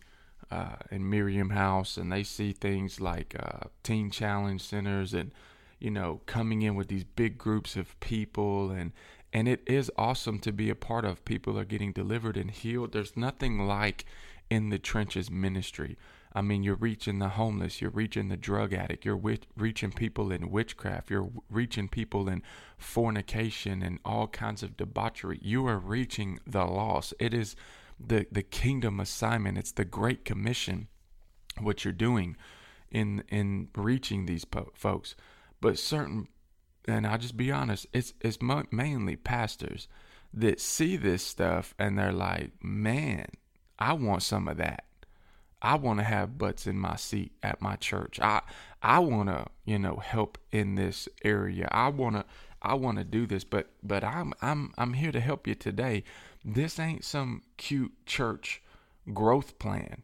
uh, 0.51 0.75
and 0.89 1.09
Miriam 1.09 1.51
House, 1.51 1.97
and 1.97 2.11
they 2.11 2.23
see 2.23 2.51
things 2.51 2.99
like 2.99 3.35
uh, 3.39 3.67
teen 3.83 4.09
challenge 4.11 4.61
centers 4.61 5.13
and 5.13 5.31
you 5.79 5.89
know, 5.89 6.21
coming 6.25 6.61
in 6.61 6.75
with 6.75 6.89
these 6.89 7.05
big 7.05 7.37
groups 7.37 7.75
of 7.75 7.99
people 7.99 8.69
and 8.69 8.91
and 9.31 9.47
it 9.47 9.61
is 9.67 9.91
awesome 9.95 10.39
to 10.39 10.51
be 10.51 10.71
a 10.71 10.75
part 10.75 11.05
of. 11.05 11.23
People 11.23 11.57
are 11.59 11.65
getting 11.65 11.91
delivered 11.91 12.35
and 12.35 12.49
healed. 12.49 12.93
There's 12.93 13.15
nothing 13.15 13.67
like 13.67 14.05
in 14.49 14.69
the 14.69 14.79
trenches 14.79 15.29
ministry. 15.29 15.97
I 16.31 16.41
mean, 16.41 16.63
you're 16.63 16.75
reaching 16.75 17.19
the 17.19 17.29
homeless, 17.29 17.81
you're 17.81 17.89
reaching 17.89 18.29
the 18.29 18.37
drug 18.37 18.73
addict, 18.73 19.03
you're 19.03 19.19
reaching 19.55 19.91
people 19.91 20.31
in 20.31 20.51
witchcraft, 20.51 21.09
you're 21.09 21.29
reaching 21.49 21.87
people 21.87 22.29
in 22.29 22.43
fornication 22.77 23.81
and 23.81 23.99
all 24.05 24.27
kinds 24.27 24.61
of 24.61 24.77
debauchery. 24.77 25.39
You 25.41 25.65
are 25.67 25.79
reaching 25.79 26.39
the 26.45 26.65
lost. 26.65 27.13
It 27.19 27.33
is 27.33 27.55
the 27.99 28.27
the 28.31 28.43
kingdom 28.43 28.99
assignment. 28.99 29.57
It's 29.57 29.71
the 29.71 29.85
great 29.85 30.23
commission 30.23 30.87
what 31.59 31.83
you're 31.83 31.93
doing 31.93 32.37
in 32.91 33.23
in 33.29 33.69
reaching 33.75 34.25
these 34.25 34.45
po- 34.45 34.71
folks. 34.73 35.15
But 35.61 35.77
certain, 35.77 36.27
and 36.87 37.05
I'll 37.05 37.17
just 37.17 37.37
be 37.37 37.51
honest, 37.51 37.87
it's 37.91 38.13
it's 38.21 38.41
mo- 38.41 38.65
mainly 38.71 39.15
pastors 39.15 39.87
that 40.33 40.59
see 40.59 40.95
this 40.95 41.23
stuff 41.23 41.73
and 41.79 41.97
they're 41.97 42.13
like, 42.13 42.51
man, 42.63 43.25
I 43.79 43.93
want 43.93 44.23
some 44.23 44.47
of 44.47 44.57
that. 44.57 44.85
I 45.61 45.75
want 45.75 45.99
to 45.99 46.05
have 46.05 46.37
butts 46.37 46.67
in 46.67 46.77
my 46.77 46.95
seat 46.95 47.33
at 47.43 47.61
my 47.61 47.75
church. 47.75 48.19
I 48.21 48.41
I 48.81 48.99
want 48.99 49.29
to, 49.29 49.45
you 49.65 49.77
know, 49.77 49.97
help 49.97 50.37
in 50.51 50.75
this 50.75 51.09
area. 51.23 51.67
I 51.71 51.89
want 51.89 52.15
to 52.15 52.25
I 52.61 52.75
want 52.75 52.97
to 52.97 53.03
do 53.03 53.25
this, 53.25 53.43
but 53.43 53.69
but 53.83 54.03
I'm 54.03 54.33
I'm 54.41 54.73
I'm 54.77 54.93
here 54.93 55.11
to 55.11 55.19
help 55.19 55.47
you 55.47 55.55
today. 55.55 56.03
This 56.43 56.79
ain't 56.79 57.03
some 57.03 57.43
cute 57.57 57.93
church 58.05 58.61
growth 59.13 59.59
plan. 59.59 60.03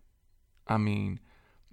I 0.68 0.78
mean, 0.78 1.20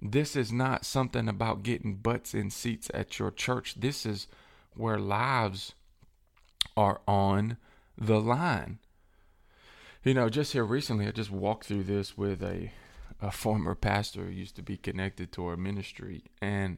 this 0.01 0.35
is 0.35 0.51
not 0.51 0.85
something 0.85 1.27
about 1.27 1.63
getting 1.63 1.95
butts 1.95 2.33
in 2.33 2.49
seats 2.49 2.89
at 2.93 3.19
your 3.19 3.31
church. 3.31 3.75
This 3.75 4.05
is 4.05 4.27
where 4.75 4.99
lives 4.99 5.73
are 6.75 7.01
on 7.07 7.57
the 7.97 8.19
line. 8.19 8.79
You 10.03 10.13
know, 10.13 10.29
just 10.29 10.53
here 10.53 10.65
recently, 10.65 11.07
I 11.07 11.11
just 11.11 11.31
walked 11.31 11.65
through 11.65 11.83
this 11.83 12.17
with 12.17 12.43
a 12.43 12.71
a 13.23 13.31
former 13.31 13.73
pastor 13.73 14.29
used 14.29 14.55
to 14.57 14.61
be 14.61 14.77
connected 14.77 15.31
to 15.31 15.45
our 15.45 15.57
ministry, 15.57 16.25
and 16.41 16.77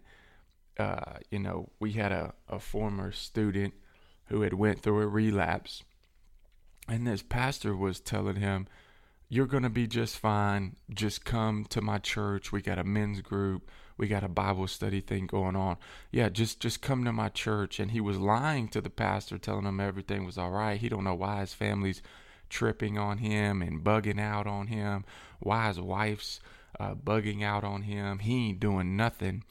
uh, 0.77 1.15
you 1.31 1.39
know, 1.39 1.69
we 1.79 1.93
had 1.93 2.12
a, 2.12 2.34
a 2.47 2.60
former 2.60 3.12
student 3.12 3.73
who 4.25 4.41
had 4.41 4.53
went 4.53 4.81
through 4.81 5.01
a 5.01 5.08
relapse, 5.08 5.84
and 6.88 7.08
this 7.08 7.23
pastor 7.23 7.75
was 7.75 7.99
telling 7.99 8.36
him, 8.36 8.67
you're 9.27 9.47
going 9.47 9.63
to 9.63 9.69
be 9.69 9.88
just 9.88 10.17
fine. 10.17 10.75
Just 10.93 11.25
come 11.25 11.65
to 11.69 11.81
my 11.81 11.97
church. 11.97 12.51
We 12.51 12.62
got 12.62 12.77
a 12.77 12.84
men's 12.84 13.21
group. 13.21 13.71
We 13.97 14.08
got 14.08 14.23
a 14.23 14.29
Bible 14.29 14.67
study 14.67 15.01
thing 15.01 15.25
going 15.25 15.55
on. 15.55 15.77
Yeah, 16.12 16.29
just 16.29 16.60
just 16.60 16.81
come 16.81 17.03
to 17.05 17.12
my 17.12 17.29
church. 17.29 17.79
And 17.79 17.89
he 17.89 17.99
was 17.99 18.17
lying 18.19 18.67
to 18.69 18.81
the 18.81 18.89
pastor, 18.89 19.39
telling 19.39 19.65
him 19.65 19.79
everything 19.79 20.25
was 20.25 20.38
all 20.38 20.51
right. 20.51 20.79
He 20.79 20.89
don't 20.89 21.03
know 21.03 21.15
why 21.15 21.39
his 21.39 21.53
family's 21.53 22.03
tripping 22.49 22.99
on 22.99 23.17
him 23.17 23.63
and 23.63 23.84
bugging 23.84 24.19
out 24.19 24.45
on 24.45 24.67
him. 24.67 25.05
Why 25.45 25.67
his 25.67 25.79
wife's 25.79 26.39
uh, 26.79 26.95
bugging 26.95 27.43
out 27.43 27.63
on 27.63 27.84
him. 27.84 28.19
He 28.19 28.49
ain't 28.49 28.60
doing 28.60 28.97
nothing. 28.97 29.43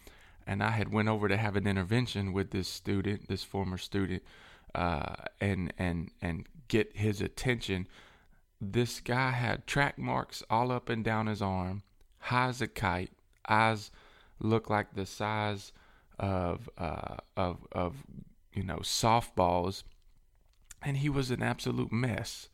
And 0.46 0.62
I 0.62 0.70
had 0.70 0.92
went 0.92 1.08
over 1.08 1.28
to 1.28 1.38
have 1.38 1.56
an 1.56 1.66
intervention 1.66 2.34
with 2.34 2.50
this 2.50 2.68
student, 2.68 3.28
this 3.28 3.44
former 3.44 3.78
student, 3.78 4.22
uh, 4.74 5.14
and 5.40 5.72
and 5.78 6.10
and 6.20 6.46
get 6.68 6.96
his 6.96 7.22
attention 7.22 7.86
this 8.72 9.00
guy 9.00 9.30
had 9.30 9.66
track 9.66 9.98
marks 9.98 10.42
all 10.48 10.70
up 10.70 10.88
and 10.88 11.04
down 11.04 11.26
his 11.26 11.42
arm, 11.42 11.82
high 12.18 12.48
as 12.48 12.60
a 12.60 12.68
kite, 12.68 13.12
eyes 13.48 13.90
look 14.38 14.70
like 14.70 14.94
the 14.94 15.06
size 15.06 15.72
of 16.18 16.68
uh, 16.78 17.16
of 17.36 17.66
of 17.72 18.04
you 18.52 18.62
know 18.62 18.78
softballs, 18.78 19.82
and 20.82 20.98
he 20.98 21.08
was 21.08 21.30
an 21.30 21.42
absolute 21.42 21.92
mess. 21.92 22.48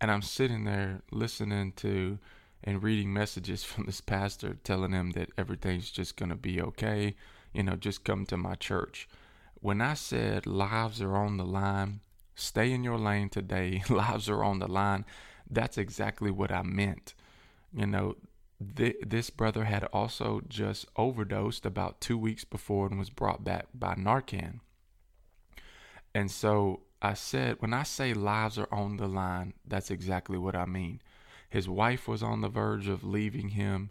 And 0.00 0.10
I'm 0.10 0.22
sitting 0.22 0.64
there 0.64 1.02
listening 1.10 1.72
to 1.76 2.18
and 2.62 2.82
reading 2.82 3.12
messages 3.12 3.64
from 3.64 3.86
this 3.86 4.00
pastor 4.00 4.54
telling 4.64 4.92
them 4.92 5.12
that 5.12 5.30
everything's 5.36 5.90
just 5.90 6.16
going 6.16 6.30
to 6.30 6.36
be 6.36 6.60
okay. 6.60 7.14
You 7.52 7.64
know, 7.64 7.76
just 7.76 8.04
come 8.04 8.26
to 8.26 8.36
my 8.36 8.54
church. 8.54 9.08
When 9.54 9.80
I 9.80 9.94
said 9.94 10.46
lives 10.46 11.02
are 11.02 11.16
on 11.16 11.36
the 11.36 11.44
line, 11.44 12.00
stay 12.34 12.72
in 12.72 12.84
your 12.84 12.98
lane 12.98 13.28
today, 13.28 13.82
lives 13.90 14.28
are 14.28 14.42
on 14.42 14.58
the 14.58 14.68
line, 14.68 15.04
that's 15.50 15.76
exactly 15.76 16.30
what 16.30 16.52
I 16.52 16.62
meant. 16.62 17.14
You 17.72 17.86
know, 17.86 18.16
th- 18.76 18.96
this 19.04 19.30
brother 19.30 19.64
had 19.64 19.84
also 19.92 20.40
just 20.48 20.86
overdosed 20.96 21.66
about 21.66 22.00
two 22.00 22.16
weeks 22.16 22.44
before 22.44 22.86
and 22.86 22.98
was 22.98 23.10
brought 23.10 23.44
back 23.44 23.66
by 23.74 23.94
Narcan. 23.94 24.60
And 26.14 26.30
so 26.30 26.82
I 27.02 27.14
said, 27.14 27.56
when 27.60 27.72
I 27.72 27.82
say 27.84 28.12
lives 28.14 28.58
are 28.58 28.72
on 28.72 28.96
the 28.96 29.06
line, 29.06 29.54
that's 29.66 29.90
exactly 29.90 30.38
what 30.38 30.56
I 30.56 30.66
mean. 30.66 31.00
His 31.50 31.68
wife 31.68 32.06
was 32.06 32.22
on 32.22 32.40
the 32.40 32.48
verge 32.48 32.88
of 32.88 33.04
leaving 33.04 33.50
him. 33.50 33.90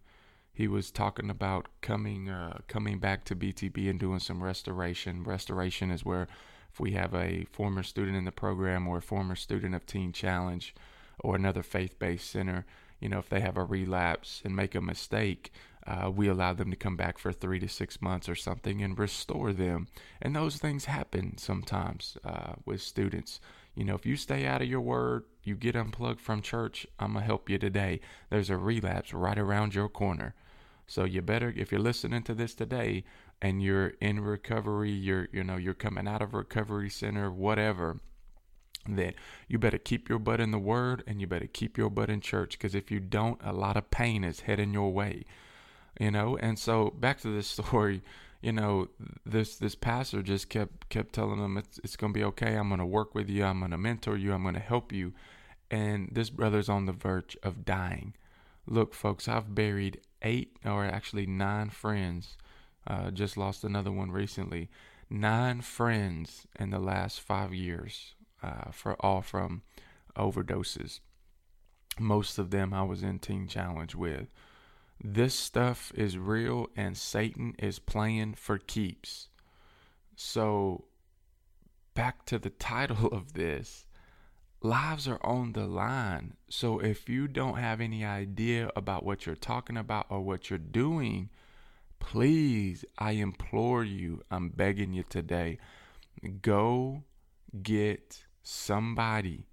He 0.54 0.68
was 0.68 0.92
talking 0.92 1.30
about 1.30 1.68
coming 1.82 2.30
uh, 2.30 2.60
coming 2.68 3.00
back 3.00 3.26
to 3.26 3.36
BTB 3.36 3.90
and 3.90 4.00
doing 4.00 4.20
some 4.20 4.42
restoration. 4.42 5.24
Restoration 5.24 5.92
is 5.92 6.06
where 6.06 6.28
if 6.72 6.80
we 6.80 6.92
have 6.92 7.14
a 7.14 7.46
former 7.52 7.84
student 7.84 8.16
in 8.16 8.26
the 8.26 8.32
program 8.32 8.88
or 8.88 8.98
a 8.98 9.02
former 9.02 9.36
student 9.36 9.76
of 9.76 9.86
Teen 9.86 10.14
Challenge 10.14 10.74
or 11.20 11.36
another 11.36 11.64
faith-based 11.64 12.30
center, 12.30 12.66
you 13.00 13.10
know, 13.10 13.20
if 13.20 13.30
they 13.30 13.42
have 13.42 13.58
a 13.58 13.64
relapse 13.64 14.42
and 14.46 14.56
make 14.56 14.76
a 14.76 14.82
mistake, 14.82 15.52
uh, 15.88 16.10
we 16.10 16.28
allow 16.28 16.54
them 16.54 16.70
to 16.70 16.78
come 16.78 16.96
back 16.96 17.18
for 17.18 17.32
three 17.32 17.60
to 17.60 17.68
six 17.68 18.02
months 18.02 18.30
or 18.30 18.36
something 18.36 18.82
and 18.82 19.00
restore 19.00 19.52
them. 19.52 19.88
And 20.22 20.36
those 20.36 20.58
things 20.58 20.86
happen 20.86 21.38
sometimes 21.38 22.18
uh, 22.24 22.54
with 22.66 22.82
students. 22.82 23.40
You 23.76 23.86
know, 23.86 23.96
if 23.96 24.06
you 24.06 24.16
stay 24.16 24.46
out 24.46 24.62
of 24.62 24.68
your 24.68 24.82
word, 24.82 25.24
you 25.44 25.56
get 25.56 25.76
unplugged 25.76 26.20
from 26.20 26.42
church, 26.42 26.86
I'm 27.00 27.14
going 27.14 27.24
to 27.24 27.26
help 27.26 27.50
you 27.50 27.58
today. 27.58 28.02
There's 28.30 28.50
a 28.50 28.58
relapse 28.58 29.14
right 29.14 29.38
around 29.38 29.74
your 29.74 29.90
corner. 29.90 30.36
So 30.88 31.04
you 31.04 31.22
better, 31.22 31.54
if 31.56 31.72
you're 31.72 31.80
listening 31.80 32.24
to 32.24 32.34
this 32.34 32.56
today 32.56 33.04
and 33.42 33.62
you're 33.62 33.94
in 34.02 34.22
recovery, 34.22 34.92
you're, 34.92 35.28
you 35.32 35.44
know, 35.44 35.56
you're 35.56 35.76
coming 35.76 36.08
out 36.08 36.22
of 36.22 36.34
recovery 36.34 36.90
center, 36.90 37.32
whatever, 37.32 38.00
that 38.88 39.16
you 39.48 39.60
better 39.60 39.78
keep 39.78 40.10
your 40.10 40.20
butt 40.20 40.40
in 40.40 40.52
the 40.52 40.60
word 40.60 41.04
and 41.06 41.22
you 41.22 41.28
better 41.28 41.48
keep 41.48 41.78
your 41.78 41.90
butt 41.90 42.10
in 42.10 42.22
church 42.22 42.52
because 42.58 42.74
if 42.74 42.90
you 42.90 43.00
don't, 43.00 43.40
a 43.44 43.54
lot 43.54 43.78
of 43.78 43.92
pain 43.92 44.24
is 44.24 44.42
heading 44.42 44.74
your 44.74 44.92
way. 44.92 45.26
You 46.00 46.12
know, 46.12 46.38
and 46.38 46.58
so 46.58 46.90
back 46.90 47.20
to 47.22 47.34
this 47.34 47.48
story, 47.60 48.02
you 48.42 48.52
know, 48.54 48.88
this 49.26 49.58
this 49.58 49.76
pastor 49.76 50.22
just 50.22 50.50
kept 50.50 50.90
kept 50.90 51.14
telling 51.14 51.42
them 51.42 51.58
it's 51.58 51.80
it's 51.84 51.96
gonna 51.96 52.14
be 52.14 52.24
okay. 52.24 52.56
I'm 52.56 52.70
gonna 52.70 52.86
work 52.86 53.14
with 53.14 53.30
you. 53.30 53.44
I'm 53.44 53.60
gonna 53.60 53.78
mentor 53.78 54.18
you. 54.18 54.34
I'm 54.34 54.44
gonna 54.44 54.60
help 54.60 54.92
you. 54.92 55.14
And 55.70 56.10
this 56.12 56.30
brother's 56.30 56.70
on 56.70 56.86
the 56.86 56.94
verge 56.94 57.38
of 57.44 57.66
dying. 57.66 58.16
Look, 58.66 58.94
folks, 58.94 59.28
I've 59.28 59.54
buried 59.54 60.02
eight 60.22 60.58
or 60.66 60.86
actually 60.86 61.26
nine 61.26 61.70
friends. 61.70 62.38
Uh, 62.88 63.12
just 63.12 63.38
lost 63.38 63.64
another 63.64 63.92
one 63.92 64.12
recently. 64.12 64.70
Nine 65.10 65.62
friends 65.62 66.48
in 66.60 66.70
the 66.70 66.80
last 66.80 67.20
five 67.20 67.54
years, 67.54 68.14
uh, 68.42 68.72
for 68.72 68.96
all 69.00 69.22
from 69.22 69.64
overdoses. 70.16 71.00
Most 72.00 72.38
of 72.38 72.52
them 72.52 72.74
I 72.74 72.84
was 72.84 73.04
in 73.04 73.20
Teen 73.20 73.48
Challenge 73.48 73.96
with. 73.96 74.28
This 75.02 75.34
stuff 75.34 75.94
is 75.96 76.18
real 76.18 76.68
and 76.76 76.98
Satan 76.98 77.56
is 77.58 77.80
playing 77.80 78.34
for 78.34 78.58
keeps. 78.58 79.30
So, 80.16 80.86
back 81.94 82.26
to 82.26 82.38
the 82.38 82.50
title 82.72 83.08
of 83.08 83.34
this 83.34 83.86
lives 84.62 85.08
are 85.08 85.24
on 85.26 85.54
the 85.54 85.66
line. 85.66 86.34
So, 86.50 86.80
if 86.80 87.08
you 87.08 87.30
don't 87.30 87.58
have 87.58 87.80
any 87.80 88.04
idea 88.04 88.72
about 88.76 89.06
what 89.06 89.26
you're 89.26 89.36
talking 89.36 89.78
about 89.78 90.08
or 90.10 90.20
what 90.20 90.50
you're 90.50 90.60
doing, 90.60 91.30
please, 92.00 92.84
I 92.98 93.12
implore 93.12 93.86
you, 93.86 94.24
I'm 94.30 94.50
begging 94.50 94.94
you 94.94 95.04
today, 95.04 95.60
go 96.42 97.04
get 97.64 98.26
somebody 98.44 99.49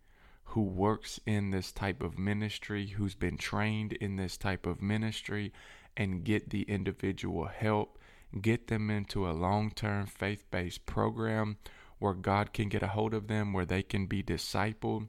who 0.57 0.63
works 0.63 1.21
in 1.27 1.51
this 1.51 1.71
type 1.71 2.03
of 2.03 2.19
ministry, 2.19 2.87
who's 2.87 3.15
been 3.15 3.37
trained 3.37 3.93
in 3.93 4.17
this 4.17 4.39
type 4.39 4.65
of 4.65 4.81
ministry, 4.81 5.53
and 5.99 6.25
get 6.25 6.49
the 6.49 6.63
individual 6.63 7.45
help. 7.45 7.99
Get 8.41 8.69
them 8.69 8.89
into 8.89 9.29
a 9.29 9.37
long 9.37 9.71
term 9.71 10.07
faith 10.07 10.51
based 10.51 10.87
program 10.87 11.59
where 11.99 12.15
God 12.15 12.55
can 12.55 12.71
get 12.71 12.83
a 12.83 12.87
hold 12.87 13.13
of 13.13 13.29
them, 13.29 13.53
where 13.53 13.67
they 13.67 13.83
can 13.83 14.07
be 14.07 14.23
discipled. 14.23 15.09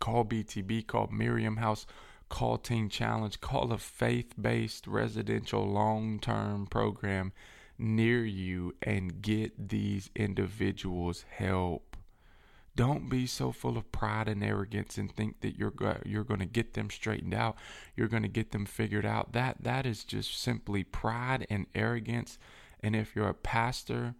Call 0.00 0.24
BTB, 0.24 0.86
call 0.86 1.08
Miriam 1.12 1.58
House, 1.58 1.84
call 2.30 2.56
Teen 2.56 2.88
Challenge, 2.88 3.38
call 3.42 3.70
a 3.70 3.76
faith 3.76 4.32
based 4.40 4.86
residential 4.86 5.66
long 5.66 6.18
term 6.20 6.66
program 6.66 7.34
near 7.76 8.24
you 8.24 8.74
and 8.80 9.20
get 9.20 9.68
these 9.68 10.08
individuals 10.16 11.26
help. 11.28 11.87
Don't 12.78 13.08
be 13.08 13.26
so 13.26 13.50
full 13.50 13.76
of 13.76 13.90
pride 13.90 14.28
and 14.28 14.44
arrogance 14.44 14.98
and 14.98 15.10
think 15.10 15.40
that 15.40 15.58
you're 15.58 15.72
go- 15.72 16.00
you're 16.06 16.22
going 16.22 16.38
to 16.38 16.46
get 16.46 16.74
them 16.74 16.90
straightened 16.90 17.34
out. 17.34 17.56
You're 17.96 18.06
going 18.06 18.22
to 18.22 18.28
get 18.28 18.52
them 18.52 18.66
figured 18.66 19.04
out. 19.04 19.32
That 19.32 19.64
that 19.64 19.84
is 19.84 20.04
just 20.04 20.40
simply 20.40 20.84
pride 20.84 21.44
and 21.50 21.66
arrogance. 21.74 22.38
And 22.80 22.94
if 22.94 23.16
you're 23.16 23.30
a 23.30 23.34
pastor, 23.34 24.14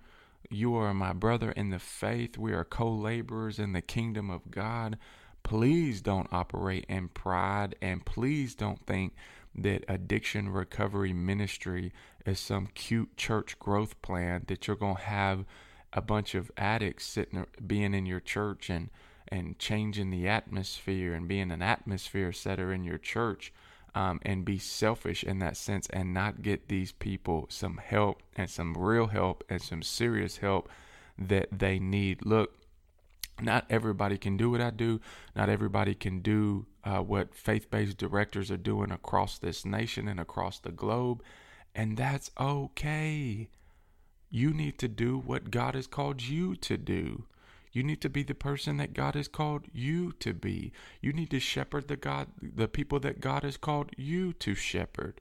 you 0.50 0.74
are 0.74 0.92
my 0.92 1.12
brother 1.12 1.52
in 1.52 1.70
the 1.70 1.78
faith. 1.78 2.36
We 2.36 2.52
are 2.52 2.64
co-laborers 2.64 3.60
in 3.60 3.74
the 3.74 3.80
kingdom 3.80 4.28
of 4.28 4.50
God. 4.50 4.98
Please 5.44 6.02
don't 6.02 6.32
operate 6.32 6.84
in 6.88 7.10
pride 7.10 7.76
and 7.80 8.04
please 8.04 8.56
don't 8.56 8.84
think 8.86 9.14
that 9.54 9.84
addiction 9.86 10.48
recovery 10.48 11.12
ministry 11.12 11.92
is 12.26 12.40
some 12.40 12.66
cute 12.74 13.16
church 13.16 13.56
growth 13.60 14.02
plan 14.02 14.46
that 14.48 14.66
you're 14.66 14.74
going 14.74 14.96
to 14.96 15.02
have 15.02 15.44
a 15.92 16.02
bunch 16.02 16.34
of 16.34 16.50
addicts 16.56 17.06
sitting 17.06 17.46
being 17.66 17.94
in 17.94 18.06
your 18.06 18.20
church 18.20 18.70
and 18.70 18.90
and 19.26 19.58
changing 19.58 20.10
the 20.10 20.26
atmosphere 20.26 21.14
and 21.14 21.28
being 21.28 21.50
an 21.50 21.62
atmosphere 21.62 22.32
setter 22.32 22.72
in 22.72 22.84
your 22.84 22.98
church 22.98 23.52
um, 23.94 24.20
and 24.22 24.44
be 24.44 24.58
selfish 24.58 25.24
in 25.24 25.38
that 25.40 25.56
sense 25.56 25.86
and 25.90 26.14
not 26.14 26.42
get 26.42 26.68
these 26.68 26.92
people 26.92 27.46
some 27.48 27.78
help 27.78 28.22
and 28.36 28.48
some 28.48 28.74
real 28.74 29.08
help 29.08 29.44
and 29.48 29.60
some 29.60 29.82
serious 29.82 30.38
help 30.38 30.68
that 31.18 31.48
they 31.50 31.78
need. 31.78 32.24
Look, 32.24 32.54
not 33.40 33.66
everybody 33.68 34.16
can 34.16 34.36
do 34.36 34.50
what 34.50 34.60
I 34.60 34.70
do. 34.70 35.00
Not 35.34 35.48
everybody 35.48 35.94
can 35.94 36.20
do 36.20 36.66
uh, 36.84 36.98
what 37.00 37.34
faith 37.34 37.70
based 37.70 37.98
directors 37.98 38.50
are 38.50 38.56
doing 38.56 38.90
across 38.90 39.38
this 39.38 39.64
nation 39.64 40.08
and 40.08 40.20
across 40.20 40.58
the 40.58 40.72
globe. 40.72 41.22
And 41.74 41.96
that's 41.96 42.30
okay. 42.38 43.48
You 44.30 44.52
need 44.52 44.78
to 44.78 44.88
do 44.88 45.18
what 45.18 45.50
God 45.50 45.74
has 45.74 45.86
called 45.86 46.22
you 46.22 46.54
to 46.56 46.76
do. 46.76 47.24
You 47.72 47.82
need 47.82 48.00
to 48.02 48.08
be 48.08 48.22
the 48.22 48.34
person 48.34 48.76
that 48.78 48.94
God 48.94 49.14
has 49.14 49.28
called 49.28 49.66
you 49.72 50.12
to 50.20 50.32
be. 50.32 50.72
You 51.00 51.12
need 51.12 51.30
to 51.30 51.40
shepherd 51.40 51.88
the 51.88 51.96
God 51.96 52.28
the 52.42 52.68
people 52.68 53.00
that 53.00 53.20
God 53.20 53.42
has 53.42 53.56
called 53.56 53.90
you 53.96 54.32
to 54.34 54.54
shepherd. 54.54 55.20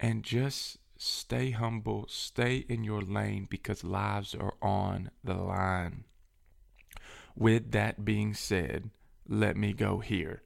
And 0.00 0.22
just 0.22 0.78
stay 0.98 1.50
humble, 1.50 2.06
stay 2.08 2.64
in 2.68 2.84
your 2.84 3.02
lane 3.02 3.46
because 3.48 3.84
lives 3.84 4.34
are 4.34 4.54
on 4.62 5.10
the 5.22 5.34
line. 5.34 6.04
With 7.36 7.72
that 7.72 8.04
being 8.04 8.34
said, 8.34 8.90
let 9.28 9.56
me 9.56 9.72
go 9.72 9.98
here 9.98 10.42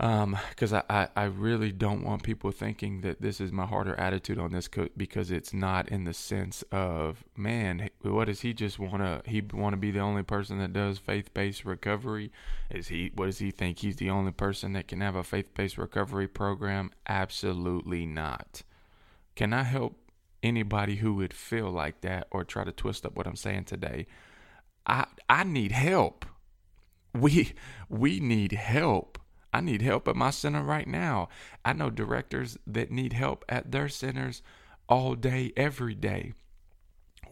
Um, 0.00 0.36
because 0.50 0.72
I, 0.72 0.82
I, 0.90 1.08
I 1.14 1.24
really 1.24 1.70
don't 1.70 2.02
want 2.02 2.24
people 2.24 2.50
thinking 2.50 3.02
that 3.02 3.22
this 3.22 3.40
is 3.40 3.52
my 3.52 3.64
harder 3.64 3.94
attitude 3.94 4.40
on 4.40 4.50
this 4.50 4.66
co- 4.66 4.88
because 4.96 5.30
it's 5.30 5.54
not 5.54 5.88
in 5.88 6.02
the 6.02 6.12
sense 6.12 6.64
of 6.72 7.22
man 7.36 7.90
what 8.02 8.24
does 8.24 8.40
he 8.40 8.52
just 8.52 8.80
want 8.80 8.98
to 8.98 9.22
he 9.24 9.40
want 9.40 9.72
to 9.72 9.76
be 9.76 9.92
the 9.92 10.00
only 10.00 10.24
person 10.24 10.58
that 10.58 10.72
does 10.72 10.98
faith-based 10.98 11.64
recovery? 11.64 12.32
Is 12.70 12.88
he 12.88 13.12
what 13.14 13.26
does 13.26 13.38
he 13.38 13.52
think? 13.52 13.78
He's 13.78 13.96
the 13.96 14.10
only 14.10 14.32
person 14.32 14.72
that 14.72 14.88
can 14.88 15.00
have 15.00 15.14
a 15.14 15.22
faith-based 15.22 15.78
recovery 15.78 16.26
program? 16.26 16.90
Absolutely 17.08 18.04
not. 18.04 18.62
Can 19.36 19.52
i 19.52 19.62
help 19.62 19.96
anybody 20.42 20.96
who 20.96 21.14
would 21.14 21.32
feel 21.32 21.70
like 21.70 22.00
that 22.00 22.26
or 22.32 22.42
try 22.42 22.64
to 22.64 22.72
twist 22.72 23.06
up 23.06 23.14
what 23.16 23.28
i'm 23.28 23.36
saying 23.36 23.64
today? 23.64 24.08
I 24.86 25.06
i 25.28 25.44
need 25.44 25.70
help. 25.70 26.26
We 27.14 27.52
we 27.88 28.18
need 28.18 28.50
help 28.52 29.20
I 29.54 29.60
need 29.60 29.82
help 29.82 30.08
at 30.08 30.16
my 30.16 30.30
center 30.30 30.64
right 30.64 30.88
now. 30.88 31.28
I 31.64 31.74
know 31.74 31.88
directors 31.88 32.58
that 32.66 32.90
need 32.90 33.12
help 33.12 33.44
at 33.48 33.70
their 33.70 33.88
centers 33.88 34.42
all 34.88 35.14
day, 35.14 35.52
every 35.56 35.94
day. 35.94 36.32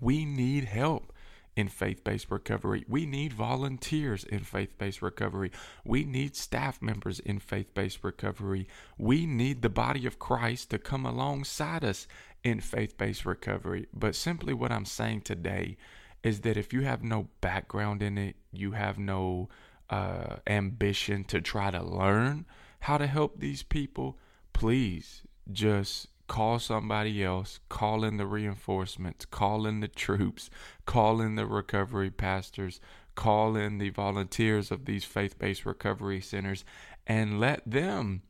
We 0.01 0.25
need 0.25 0.67
help 0.67 1.13
in 1.57 1.67
faith 1.67 2.05
based 2.05 2.31
recovery. 2.31 2.85
We 2.87 3.07
need 3.07 3.33
volunteers 3.33 4.23
in 4.23 4.39
faith 4.45 4.79
based 4.79 5.03
recovery. 5.03 5.51
We 5.85 6.05
need 6.05 6.37
staff 6.37 6.81
members 6.81 7.19
in 7.19 7.41
faith 7.41 7.75
based 7.75 8.05
recovery. 8.05 8.69
We 8.97 9.27
need 9.27 9.63
the 9.63 9.69
body 9.69 10.07
of 10.07 10.21
Christ 10.21 10.71
to 10.71 10.79
come 10.79 11.05
alongside 11.05 11.83
us 11.83 12.07
in 12.45 12.61
faith 12.61 12.97
based 12.97 13.27
recovery. 13.27 13.89
But 13.93 14.15
simply 14.15 14.55
what 14.55 14.71
I'm 14.71 14.85
saying 14.85 15.23
today 15.23 15.77
is 16.23 16.43
that 16.43 16.57
if 16.57 16.73
you 16.73 16.83
have 16.83 17.03
no 17.03 17.27
background 17.41 18.01
in 18.01 18.17
it, 18.17 18.37
you 18.53 18.73
have 18.73 18.97
no 18.97 19.49
uh, 19.93 20.37
ambition 20.47 21.23
to 21.23 21.39
try 21.43 21.71
to 21.71 21.83
learn 21.83 22.47
how 22.81 22.97
to 22.97 23.07
help 23.07 23.39
these 23.39 23.63
people, 23.63 24.19
please 24.55 25.23
just 25.53 26.09
call 26.29 26.59
somebody 26.59 27.23
else, 27.23 27.61
call 27.69 28.03
in 28.03 28.17
the 28.17 28.25
reinforcements, 28.25 29.27
call 29.27 29.67
in 29.67 29.81
the 29.81 29.89
troops, 29.89 30.49
call 30.87 31.21
in 31.21 31.35
the 31.35 31.45
recovery 31.45 32.11
pastors, 32.11 32.81
call 33.15 33.55
in 33.55 33.77
the 33.77 33.91
volunteers 33.91 34.71
of 34.71 34.87
these 34.87 35.05
faith 35.05 35.39
based 35.39 35.67
recovery 35.67 36.23
centers, 36.23 36.65
and 37.07 37.39
let 37.39 37.63
them 37.67 38.23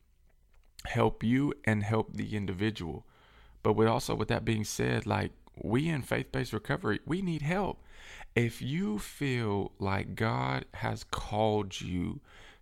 help 0.87 1.23
you 1.23 1.53
and 1.63 1.81
help 1.81 2.13
the 2.13 2.35
individual. 2.35 3.07
But 3.63 3.73
with 3.73 3.87
also 3.87 4.15
with 4.15 4.27
that 4.27 4.43
being 4.43 4.65
said, 4.65 5.05
like 5.05 5.31
we 5.61 5.87
in 5.87 6.01
faith 6.01 6.29
based 6.29 6.51
recovery, 6.51 6.99
we 7.05 7.21
need 7.21 7.41
help. 7.41 7.81
If 8.35 8.63
you 8.63 8.97
feel 8.97 9.73
like 9.77 10.15
God 10.15 10.65
has 10.75 11.03
called 11.03 11.79
you 11.79 12.19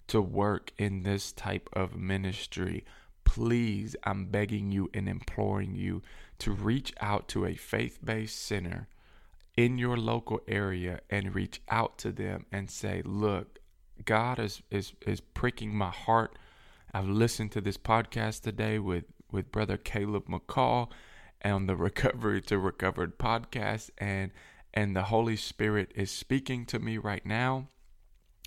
to 0.07 0.21
work 0.21 0.73
in 0.77 1.03
this 1.03 1.31
type 1.31 1.69
of 1.71 1.95
ministry, 1.95 2.83
please, 3.23 3.95
I'm 4.03 4.25
begging 4.25 4.73
you 4.73 4.89
and 4.93 5.07
imploring 5.07 5.75
you 5.75 6.01
to 6.39 6.51
reach 6.51 6.93
out 6.99 7.29
to 7.29 7.45
a 7.45 7.55
faith 7.55 7.99
based 8.03 8.43
center 8.43 8.89
in 9.55 9.77
your 9.77 9.95
local 9.95 10.41
area 10.45 10.99
and 11.09 11.35
reach 11.35 11.61
out 11.69 11.97
to 11.99 12.11
them 12.11 12.45
and 12.51 12.69
say, 12.69 13.01
Look, 13.05 13.59
God 14.03 14.39
is, 14.39 14.61
is, 14.71 14.91
is 15.05 15.21
pricking 15.21 15.73
my 15.73 15.89
heart. 15.89 16.37
I've 16.93 17.07
listened 17.07 17.53
to 17.53 17.61
this 17.61 17.77
podcast 17.77 18.41
today 18.41 18.77
with, 18.79 19.05
with 19.31 19.53
Brother 19.53 19.77
Caleb 19.77 20.27
McCall 20.27 20.89
on 21.45 21.67
the 21.67 21.75
Recovery 21.77 22.41
to 22.41 22.57
Recovered 22.57 23.17
podcast, 23.17 23.91
and 23.97 24.31
and 24.73 24.95
the 24.95 25.03
Holy 25.03 25.35
Spirit 25.35 25.91
is 25.95 26.11
speaking 26.11 26.65
to 26.67 26.79
me 26.79 26.97
right 26.97 27.25
now, 27.25 27.67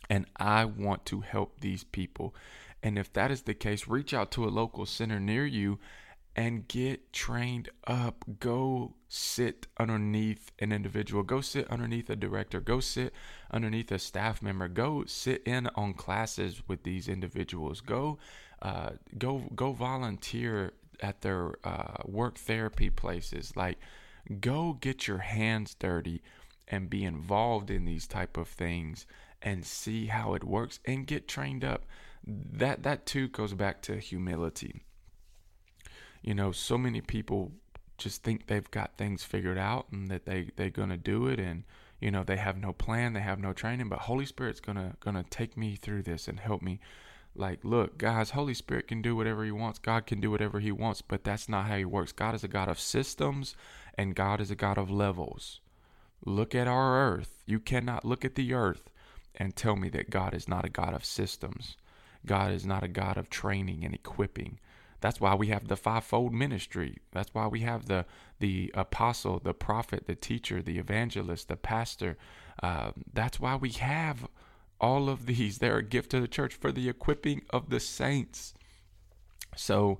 and 0.08 0.26
I 0.36 0.64
want 0.64 1.04
to 1.06 1.20
help 1.20 1.60
these 1.60 1.84
people. 1.84 2.34
And 2.82 2.98
if 2.98 3.12
that 3.14 3.30
is 3.30 3.42
the 3.42 3.54
case, 3.54 3.88
reach 3.88 4.12
out 4.12 4.30
to 4.32 4.44
a 4.44 4.50
local 4.50 4.86
center 4.86 5.18
near 5.18 5.46
you 5.46 5.78
and 6.36 6.66
get 6.68 7.12
trained 7.12 7.68
up. 7.86 8.24
Go 8.40 8.94
sit 9.08 9.66
underneath 9.78 10.50
an 10.58 10.72
individual. 10.72 11.22
Go 11.22 11.40
sit 11.40 11.70
underneath 11.70 12.10
a 12.10 12.16
director. 12.16 12.60
Go 12.60 12.80
sit 12.80 13.14
underneath 13.50 13.92
a 13.92 13.98
staff 13.98 14.42
member. 14.42 14.68
Go 14.68 15.04
sit 15.06 15.42
in 15.44 15.68
on 15.76 15.94
classes 15.94 16.62
with 16.66 16.82
these 16.82 17.08
individuals. 17.08 17.80
Go, 17.80 18.18
uh, 18.62 18.90
go, 19.16 19.44
go 19.54 19.72
volunteer 19.72 20.72
at 21.00 21.22
their 21.22 21.54
uh, 21.64 22.02
work 22.04 22.36
therapy 22.36 22.90
places. 22.90 23.56
Like, 23.56 23.78
go 24.40 24.78
get 24.80 25.06
your 25.06 25.18
hands 25.18 25.74
dirty 25.74 26.22
and 26.68 26.90
be 26.90 27.04
involved 27.04 27.70
in 27.70 27.84
these 27.84 28.06
type 28.06 28.36
of 28.36 28.48
things 28.48 29.06
and 29.42 29.64
see 29.64 30.06
how 30.06 30.34
it 30.34 30.44
works 30.44 30.80
and 30.86 31.06
get 31.06 31.28
trained 31.28 31.64
up 31.64 31.84
that 32.26 32.82
that 32.82 33.06
too 33.06 33.28
goes 33.28 33.54
back 33.54 33.82
to 33.82 33.98
humility. 33.98 34.84
You 36.22 36.34
know, 36.34 36.52
so 36.52 36.78
many 36.78 37.00
people 37.00 37.52
just 37.98 38.22
think 38.22 38.46
they've 38.46 38.70
got 38.70 38.96
things 38.96 39.22
figured 39.22 39.58
out 39.58 39.86
and 39.92 40.08
that 40.08 40.24
they 40.24 40.50
they're 40.56 40.70
gonna 40.70 40.96
do 40.96 41.26
it, 41.26 41.38
and 41.38 41.64
you 42.00 42.10
know 42.10 42.24
they 42.24 42.36
have 42.36 42.56
no 42.56 42.72
plan, 42.72 43.12
they 43.12 43.20
have 43.20 43.38
no 43.38 43.52
training. 43.52 43.88
But 43.88 44.00
Holy 44.00 44.26
Spirit's 44.26 44.60
gonna 44.60 44.96
gonna 45.00 45.24
take 45.28 45.56
me 45.56 45.76
through 45.76 46.02
this 46.02 46.28
and 46.28 46.40
help 46.40 46.62
me. 46.62 46.80
Like, 47.36 47.64
look, 47.64 47.98
guys, 47.98 48.30
Holy 48.30 48.54
Spirit 48.54 48.86
can 48.86 49.02
do 49.02 49.16
whatever 49.16 49.44
He 49.44 49.50
wants. 49.50 49.80
God 49.80 50.06
can 50.06 50.20
do 50.20 50.30
whatever 50.30 50.60
He 50.60 50.70
wants, 50.70 51.02
but 51.02 51.24
that's 51.24 51.48
not 51.48 51.66
how 51.66 51.76
He 51.76 51.84
works. 51.84 52.12
God 52.12 52.34
is 52.34 52.44
a 52.44 52.48
God 52.48 52.68
of 52.68 52.78
systems, 52.78 53.56
and 53.96 54.14
God 54.14 54.40
is 54.40 54.50
a 54.50 54.56
God 54.56 54.78
of 54.78 54.90
levels. 54.90 55.60
Look 56.24 56.54
at 56.54 56.68
our 56.68 57.12
earth. 57.12 57.42
You 57.46 57.60
cannot 57.60 58.04
look 58.04 58.24
at 58.24 58.34
the 58.34 58.54
earth 58.54 58.90
and 59.34 59.54
tell 59.54 59.76
me 59.76 59.88
that 59.90 60.10
God 60.10 60.34
is 60.34 60.48
not 60.48 60.64
a 60.64 60.70
God 60.70 60.94
of 60.94 61.04
systems. 61.04 61.76
God 62.26 62.52
is 62.52 62.64
not 62.64 62.82
a 62.82 62.88
God 62.88 63.16
of 63.16 63.28
training 63.28 63.84
and 63.84 63.94
equipping. 63.94 64.58
That's 65.00 65.20
why 65.20 65.34
we 65.34 65.48
have 65.48 65.68
the 65.68 65.76
fivefold 65.76 66.32
ministry. 66.32 66.98
That's 67.12 67.34
why 67.34 67.46
we 67.46 67.60
have 67.60 67.86
the 67.86 68.06
the 68.38 68.72
apostle, 68.74 69.38
the 69.38 69.52
prophet, 69.52 70.06
the 70.06 70.14
teacher, 70.14 70.62
the 70.62 70.78
evangelist, 70.78 71.48
the 71.48 71.56
pastor. 71.56 72.16
Uh, 72.62 72.92
that's 73.12 73.38
why 73.38 73.56
we 73.56 73.70
have 73.70 74.26
all 74.80 75.10
of 75.10 75.26
these. 75.26 75.58
They're 75.58 75.78
a 75.78 75.82
gift 75.82 76.10
to 76.12 76.20
the 76.20 76.28
church 76.28 76.54
for 76.54 76.72
the 76.72 76.88
equipping 76.88 77.42
of 77.50 77.68
the 77.68 77.80
saints. 77.80 78.54
So 79.56 79.98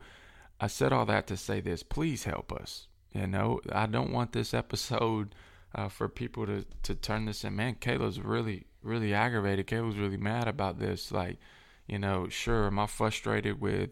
I 0.58 0.68
said 0.68 0.92
all 0.92 1.06
that 1.06 1.26
to 1.26 1.36
say 1.36 1.60
this. 1.60 1.82
Please 1.82 2.24
help 2.24 2.50
us. 2.50 2.88
You 3.14 3.26
know, 3.26 3.60
I 3.70 3.86
don't 3.86 4.12
want 4.12 4.32
this 4.32 4.52
episode 4.52 5.34
uh, 5.74 5.88
for 5.88 6.08
people 6.08 6.46
to 6.46 6.64
to 6.82 6.94
turn 6.94 7.26
this 7.26 7.44
in. 7.44 7.56
Man, 7.56 7.76
Caleb's 7.76 8.20
really 8.20 8.66
really 8.82 9.14
aggravated. 9.14 9.66
Caleb's 9.66 9.96
really 9.96 10.16
mad 10.16 10.48
about 10.48 10.78
this. 10.78 11.12
Like 11.12 11.38
you 11.86 11.98
know, 11.98 12.28
sure, 12.28 12.66
am 12.66 12.78
I 12.78 12.86
frustrated 12.86 13.60
with 13.60 13.90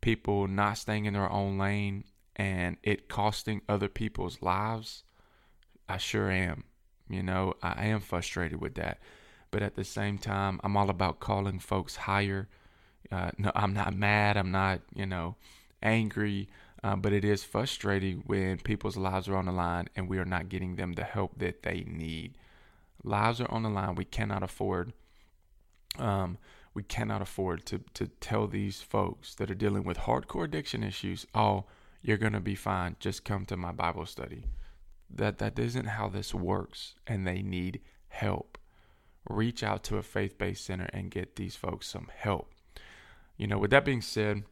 people 0.00 0.46
not 0.46 0.78
staying 0.78 1.06
in 1.06 1.14
their 1.14 1.30
own 1.30 1.58
lane 1.58 2.04
and 2.36 2.76
it 2.82 3.08
costing 3.08 3.62
other 3.68 3.88
people's 3.88 4.40
lives? 4.42 5.04
I 5.88 5.96
sure 5.96 6.30
am. 6.30 6.64
You 7.08 7.22
know, 7.22 7.54
I 7.62 7.86
am 7.86 8.00
frustrated 8.00 8.60
with 8.60 8.74
that. 8.76 9.00
But 9.50 9.62
at 9.62 9.74
the 9.74 9.84
same 9.84 10.16
time, 10.16 10.60
I'm 10.62 10.76
all 10.76 10.90
about 10.90 11.18
calling 11.18 11.58
folks 11.58 11.96
higher. 11.96 12.48
Uh, 13.10 13.32
no, 13.36 13.50
I'm 13.56 13.74
not 13.74 13.94
mad. 13.94 14.36
I'm 14.36 14.52
not, 14.52 14.80
you 14.94 15.06
know, 15.06 15.34
angry. 15.82 16.48
Uh, 16.82 16.96
but 16.96 17.12
it 17.12 17.24
is 17.24 17.44
frustrating 17.44 18.22
when 18.26 18.58
people's 18.58 18.96
lives 18.96 19.28
are 19.28 19.36
on 19.36 19.44
the 19.44 19.52
line 19.52 19.88
and 19.94 20.08
we 20.08 20.18
are 20.18 20.24
not 20.24 20.48
getting 20.48 20.76
them 20.76 20.94
the 20.94 21.04
help 21.04 21.38
that 21.38 21.62
they 21.62 21.84
need. 21.86 22.38
Lives 23.04 23.40
are 23.40 23.50
on 23.50 23.62
the 23.62 23.68
line. 23.68 23.94
We 23.94 24.04
cannot 24.04 24.42
afford 24.42 24.92
um, 25.98 26.38
we 26.74 26.82
cannot 26.82 27.22
afford 27.22 27.66
to 27.66 27.80
to 27.94 28.06
tell 28.06 28.46
these 28.46 28.80
folks 28.80 29.34
that 29.34 29.50
are 29.50 29.54
dealing 29.54 29.84
with 29.84 29.98
hardcore 29.98 30.44
addiction 30.44 30.82
issues, 30.82 31.26
"Oh, 31.34 31.64
you're 32.02 32.16
to 32.16 32.40
be 32.40 32.54
fine. 32.54 32.96
Just 33.00 33.24
come 33.24 33.44
to 33.46 33.56
my 33.56 33.72
Bible 33.72 34.06
study." 34.06 34.44
That 35.08 35.38
that 35.38 35.58
isn't 35.58 35.86
how 35.86 36.08
this 36.08 36.32
works, 36.32 36.94
and 37.06 37.26
they 37.26 37.42
need 37.42 37.80
help. 38.08 38.58
Reach 39.28 39.62
out 39.62 39.82
to 39.84 39.98
a 39.98 40.02
faith-based 40.02 40.64
center 40.64 40.88
and 40.92 41.10
get 41.10 41.36
these 41.36 41.56
folks 41.56 41.88
some 41.88 42.08
help. 42.14 42.52
You 43.36 43.46
know, 43.46 43.58
with 43.58 43.70
that 43.70 43.84
being 43.84 44.02
said, 44.02 44.44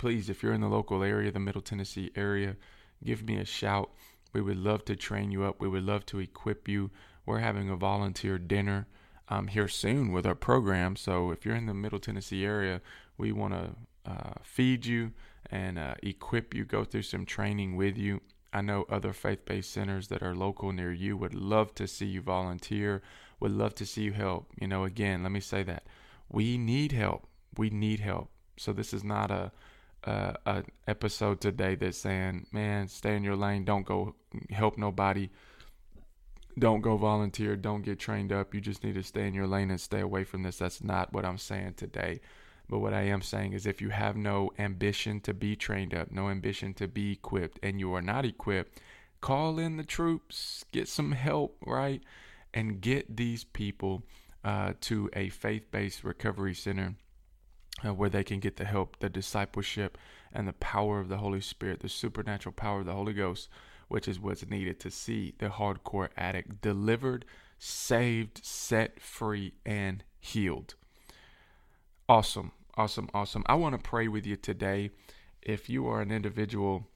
please, 0.00 0.30
if 0.30 0.42
you're 0.42 0.54
in 0.54 0.62
the 0.62 0.66
local 0.66 1.02
area, 1.02 1.30
the 1.30 1.38
Middle 1.38 1.60
Tennessee 1.60 2.10
area, 2.16 2.56
give 3.04 3.22
me 3.22 3.36
a 3.36 3.44
shout. 3.44 3.90
We 4.32 4.40
would 4.40 4.56
love 4.56 4.82
to 4.86 4.96
train 4.96 5.30
you 5.30 5.44
up. 5.44 5.60
We 5.60 5.68
would 5.68 5.82
love 5.82 6.06
to 6.06 6.20
equip 6.20 6.68
you. 6.68 6.90
We're 7.26 7.40
having 7.40 7.68
a 7.68 7.76
volunteer 7.76 8.38
dinner 8.38 8.86
um, 9.28 9.48
here 9.48 9.68
soon 9.68 10.10
with 10.10 10.24
our 10.24 10.34
program. 10.34 10.96
So 10.96 11.32
if 11.32 11.44
you're 11.44 11.54
in 11.54 11.66
the 11.66 11.74
Middle 11.74 11.98
Tennessee 11.98 12.46
area, 12.46 12.80
we 13.18 13.30
want 13.30 13.52
to 13.52 14.10
uh, 14.10 14.32
feed 14.42 14.86
you 14.86 15.12
and 15.50 15.78
uh, 15.78 15.96
equip 16.02 16.54
you, 16.54 16.64
go 16.64 16.82
through 16.82 17.02
some 17.02 17.26
training 17.26 17.76
with 17.76 17.98
you. 17.98 18.22
I 18.54 18.62
know 18.62 18.86
other 18.88 19.12
faith 19.12 19.44
based 19.44 19.70
centers 19.70 20.08
that 20.08 20.22
are 20.22 20.34
local 20.34 20.72
near 20.72 20.94
you 20.94 21.14
would 21.18 21.34
love 21.34 21.74
to 21.74 21.86
see 21.86 22.06
you 22.06 22.22
volunteer, 22.22 23.02
would 23.38 23.52
love 23.52 23.74
to 23.74 23.84
see 23.84 24.04
you 24.04 24.12
help. 24.12 24.50
You 24.58 24.66
know, 24.66 24.84
again, 24.84 25.22
let 25.22 25.30
me 25.30 25.40
say 25.40 25.62
that 25.64 25.82
we 26.30 26.56
need 26.56 26.92
help. 26.92 27.26
We 27.58 27.68
need 27.68 28.00
help. 28.00 28.30
So 28.56 28.72
this 28.72 28.94
is 28.94 29.04
not 29.04 29.30
a, 29.30 29.52
a 30.04 30.64
episode 30.86 31.40
today 31.40 31.74
that's 31.74 31.98
saying, 31.98 32.46
man, 32.52 32.88
stay 32.88 33.16
in 33.16 33.24
your 33.24 33.36
lane, 33.36 33.64
don't 33.64 33.84
go 33.84 34.14
help 34.50 34.78
nobody 34.78 35.28
don't 36.58 36.80
go 36.80 36.96
volunteer, 36.96 37.56
don't 37.56 37.82
get 37.82 37.98
trained 37.98 38.32
up. 38.32 38.54
You 38.54 38.60
just 38.60 38.84
need 38.84 38.94
to 38.94 39.02
stay 39.02 39.26
in 39.26 39.34
your 39.34 39.46
lane 39.46 39.70
and 39.70 39.80
stay 39.80 40.00
away 40.00 40.24
from 40.24 40.42
this. 40.42 40.58
That's 40.58 40.82
not 40.82 41.12
what 41.12 41.24
I'm 41.24 41.38
saying 41.38 41.74
today. 41.74 42.20
But 42.68 42.80
what 42.80 42.94
I 42.94 43.02
am 43.02 43.22
saying 43.22 43.52
is 43.52 43.66
if 43.66 43.80
you 43.80 43.88
have 43.88 44.16
no 44.16 44.52
ambition 44.58 45.20
to 45.22 45.34
be 45.34 45.56
trained 45.56 45.94
up, 45.94 46.10
no 46.10 46.28
ambition 46.28 46.74
to 46.74 46.86
be 46.86 47.12
equipped, 47.12 47.58
and 47.62 47.80
you 47.80 47.92
are 47.94 48.02
not 48.02 48.24
equipped, 48.24 48.80
call 49.20 49.58
in 49.58 49.76
the 49.76 49.84
troops, 49.84 50.64
get 50.70 50.86
some 50.86 51.12
help, 51.12 51.56
right? 51.66 52.02
And 52.54 52.80
get 52.80 53.16
these 53.16 53.44
people 53.44 54.02
uh, 54.44 54.74
to 54.82 55.10
a 55.14 55.30
faith 55.30 55.70
based 55.70 56.04
recovery 56.04 56.54
center 56.54 56.94
uh, 57.84 57.94
where 57.94 58.10
they 58.10 58.24
can 58.24 58.40
get 58.40 58.56
the 58.56 58.64
help, 58.64 58.98
the 58.98 59.08
discipleship, 59.08 59.98
and 60.32 60.46
the 60.46 60.52
power 60.54 61.00
of 61.00 61.08
the 61.08 61.18
Holy 61.18 61.40
Spirit, 61.40 61.80
the 61.80 61.88
supernatural 61.88 62.52
power 62.52 62.80
of 62.80 62.86
the 62.86 62.94
Holy 62.94 63.12
Ghost 63.12 63.48
which 63.90 64.06
is 64.06 64.20
what's 64.20 64.48
needed 64.48 64.78
to 64.78 64.88
see 64.88 65.34
the 65.38 65.48
hardcore 65.48 66.10
addict 66.16 66.62
delivered, 66.62 67.24
saved, 67.58 68.40
set 68.44 69.00
free, 69.00 69.52
and 69.66 70.04
healed. 70.20 70.76
Awesome, 72.08 72.52
awesome, 72.76 73.10
awesome. 73.12 73.42
I 73.46 73.56
want 73.56 73.74
to 73.74 73.82
pray 73.82 74.06
with 74.06 74.24
you 74.24 74.36
today. 74.36 74.90
If 75.42 75.68
you 75.68 75.88
are 75.88 76.00
an 76.00 76.12
individual 76.12 76.86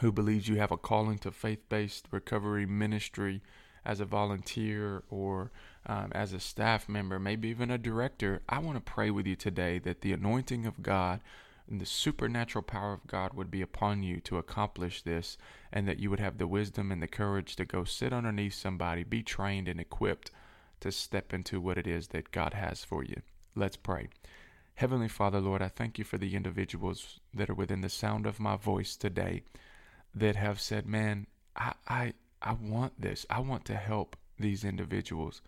who 0.00 0.10
believes 0.10 0.48
you 0.48 0.56
have 0.56 0.72
a 0.72 0.76
calling 0.76 1.18
to 1.18 1.30
faith 1.30 1.68
based 1.68 2.08
recovery 2.10 2.66
ministry 2.66 3.40
as 3.84 4.00
a 4.00 4.04
volunteer 4.04 5.04
or 5.08 5.52
um, 5.86 6.12
as 6.12 6.32
a 6.32 6.40
staff 6.40 6.88
member, 6.88 7.18
maybe 7.18 7.48
even 7.48 7.70
a 7.70 7.78
director, 7.78 8.42
I 8.48 8.58
want 8.58 8.76
to 8.76 8.92
pray 8.92 9.10
with 9.10 9.26
you 9.26 9.36
today 9.36 9.78
that 9.80 10.00
the 10.00 10.12
anointing 10.12 10.66
of 10.66 10.82
God 10.82 11.20
and 11.68 11.80
the 11.80 11.86
supernatural 11.86 12.62
power 12.62 12.92
of 12.92 13.06
God 13.06 13.34
would 13.34 13.50
be 13.50 13.62
upon 13.62 14.02
you 14.02 14.20
to 14.20 14.38
accomplish 14.38 15.02
this, 15.02 15.38
and 15.72 15.88
that 15.88 15.98
you 15.98 16.10
would 16.10 16.20
have 16.20 16.38
the 16.38 16.46
wisdom 16.46 16.92
and 16.92 17.02
the 17.02 17.06
courage 17.06 17.56
to 17.56 17.64
go 17.64 17.84
sit 17.84 18.12
underneath 18.12 18.54
somebody, 18.54 19.02
be 19.02 19.22
trained 19.22 19.68
and 19.68 19.80
equipped 19.80 20.30
to 20.80 20.92
step 20.92 21.32
into 21.32 21.60
what 21.60 21.78
it 21.78 21.86
is 21.86 22.08
that 22.08 22.32
God 22.32 22.54
has 22.54 22.84
for 22.84 23.04
you. 23.04 23.22
Let's 23.54 23.76
pray. 23.76 24.08
Heavenly 24.74 25.08
Father, 25.08 25.40
Lord, 25.40 25.62
I 25.62 25.68
thank 25.68 25.98
you 25.98 26.04
for 26.04 26.18
the 26.18 26.34
individuals 26.34 27.20
that 27.34 27.50
are 27.50 27.54
within 27.54 27.82
the 27.82 27.88
sound 27.88 28.26
of 28.26 28.40
my 28.40 28.56
voice 28.56 28.96
today 28.96 29.42
that 30.14 30.36
have 30.36 30.60
said, 30.60 30.86
Man, 30.86 31.26
I, 31.56 31.74
I, 31.88 32.12
I 32.40 32.52
want 32.54 33.00
this. 33.00 33.24
I 33.30 33.40
want 33.40 33.64
to 33.66 33.76
help 33.76 34.16
these 34.38 34.64
individuals. 34.64 35.40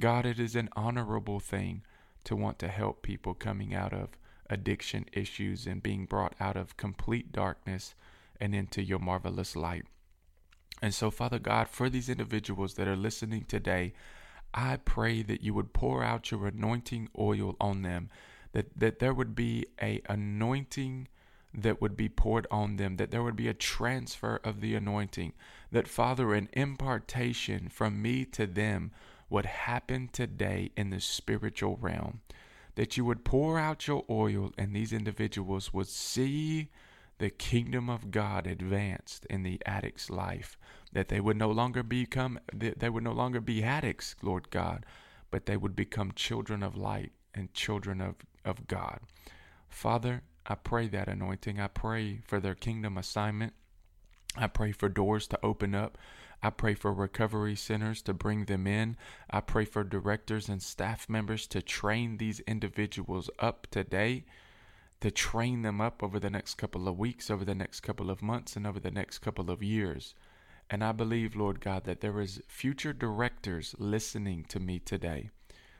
God, 0.00 0.26
it 0.26 0.38
is 0.38 0.54
an 0.54 0.68
honorable 0.76 1.40
thing 1.40 1.82
to 2.24 2.36
want 2.36 2.58
to 2.58 2.68
help 2.68 3.02
people 3.02 3.34
coming 3.34 3.74
out 3.74 3.92
of 3.92 4.10
addiction 4.50 5.06
issues 5.12 5.66
and 5.66 5.82
being 5.82 6.06
brought 6.06 6.34
out 6.40 6.56
of 6.56 6.76
complete 6.76 7.32
darkness 7.32 7.94
and 8.40 8.54
into 8.54 8.82
your 8.82 8.98
marvelous 8.98 9.56
light. 9.56 9.84
And 10.82 10.94
so, 10.94 11.10
Father 11.10 11.38
God, 11.38 11.68
for 11.68 11.88
these 11.88 12.08
individuals 12.08 12.74
that 12.74 12.88
are 12.88 12.96
listening 12.96 13.44
today, 13.44 13.94
I 14.52 14.76
pray 14.76 15.22
that 15.22 15.42
you 15.42 15.54
would 15.54 15.72
pour 15.72 16.02
out 16.02 16.30
your 16.30 16.46
anointing 16.46 17.08
oil 17.18 17.56
on 17.60 17.82
them, 17.82 18.10
that, 18.52 18.78
that 18.78 18.98
there 18.98 19.14
would 19.14 19.34
be 19.34 19.66
a 19.80 20.02
anointing 20.08 21.08
that 21.54 21.80
would 21.80 21.96
be 21.96 22.08
poured 22.08 22.46
on 22.50 22.76
them, 22.76 22.96
that 22.96 23.10
there 23.10 23.22
would 23.22 23.36
be 23.36 23.48
a 23.48 23.54
transfer 23.54 24.40
of 24.44 24.60
the 24.60 24.74
anointing, 24.74 25.32
that 25.72 25.88
Father, 25.88 26.34
an 26.34 26.48
impartation 26.52 27.68
from 27.68 28.02
me 28.02 28.24
to 28.26 28.46
them 28.46 28.92
would 29.28 29.46
happen 29.46 30.08
today 30.12 30.70
in 30.76 30.90
the 30.90 31.00
spiritual 31.00 31.76
realm, 31.80 32.20
that 32.74 32.96
you 32.96 33.04
would 33.04 33.24
pour 33.24 33.58
out 33.58 33.86
your 33.86 34.04
oil 34.08 34.52
and 34.56 34.74
these 34.74 34.92
individuals 34.92 35.72
would 35.72 35.88
see 35.88 36.68
the 37.18 37.30
kingdom 37.30 37.88
of 37.88 38.10
God 38.10 38.46
advanced 38.46 39.24
in 39.26 39.42
the 39.42 39.60
addict's 39.64 40.10
life, 40.10 40.58
that 40.92 41.08
they 41.08 41.20
would 41.20 41.36
no 41.36 41.50
longer 41.50 41.82
become 41.82 42.38
they 42.52 42.90
would 42.90 43.04
no 43.04 43.12
longer 43.12 43.40
be 43.40 43.62
addicts, 43.62 44.14
Lord 44.22 44.50
God, 44.50 44.84
but 45.30 45.46
they 45.46 45.56
would 45.56 45.74
become 45.74 46.12
children 46.14 46.62
of 46.62 46.76
light 46.76 47.12
and 47.34 47.52
children 47.54 48.00
of, 48.00 48.16
of 48.44 48.66
God. 48.66 49.00
Father, 49.68 50.22
I 50.46 50.54
pray 50.54 50.88
that 50.88 51.08
anointing. 51.08 51.58
I 51.58 51.68
pray 51.68 52.20
for 52.24 52.38
their 52.38 52.54
kingdom 52.54 52.96
assignment. 52.98 53.54
I 54.36 54.46
pray 54.46 54.72
for 54.72 54.88
doors 54.88 55.26
to 55.28 55.38
open 55.42 55.74
up. 55.74 55.98
I 56.42 56.50
pray 56.50 56.74
for 56.74 56.92
recovery 56.92 57.56
centers 57.56 58.02
to 58.02 58.14
bring 58.14 58.44
them 58.44 58.66
in. 58.66 58.96
I 59.30 59.40
pray 59.40 59.64
for 59.64 59.82
directors 59.84 60.48
and 60.48 60.62
staff 60.62 61.08
members 61.08 61.46
to 61.48 61.62
train 61.62 62.18
these 62.18 62.40
individuals 62.40 63.30
up 63.38 63.66
today, 63.70 64.24
to 65.00 65.10
train 65.10 65.62
them 65.62 65.80
up 65.80 66.02
over 66.02 66.20
the 66.20 66.30
next 66.30 66.54
couple 66.54 66.88
of 66.88 66.98
weeks, 66.98 67.30
over 67.30 67.44
the 67.44 67.54
next 67.54 67.80
couple 67.80 68.10
of 68.10 68.22
months, 68.22 68.56
and 68.56 68.66
over 68.66 68.78
the 68.78 68.90
next 68.90 69.18
couple 69.18 69.50
of 69.50 69.62
years. 69.62 70.14
And 70.68 70.84
I 70.84 70.92
believe, 70.92 71.36
Lord 71.36 71.60
God, 71.60 71.84
that 71.84 72.00
there 72.00 72.20
is 72.20 72.42
future 72.46 72.92
directors 72.92 73.74
listening 73.78 74.44
to 74.48 74.60
me 74.60 74.78
today, 74.78 75.30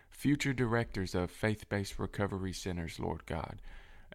future 0.08 0.52
directors 0.52 1.14
of 1.14 1.30
faith-based 1.30 1.98
recovery 1.98 2.52
centers, 2.52 2.98
Lord 2.98 3.26
God 3.26 3.60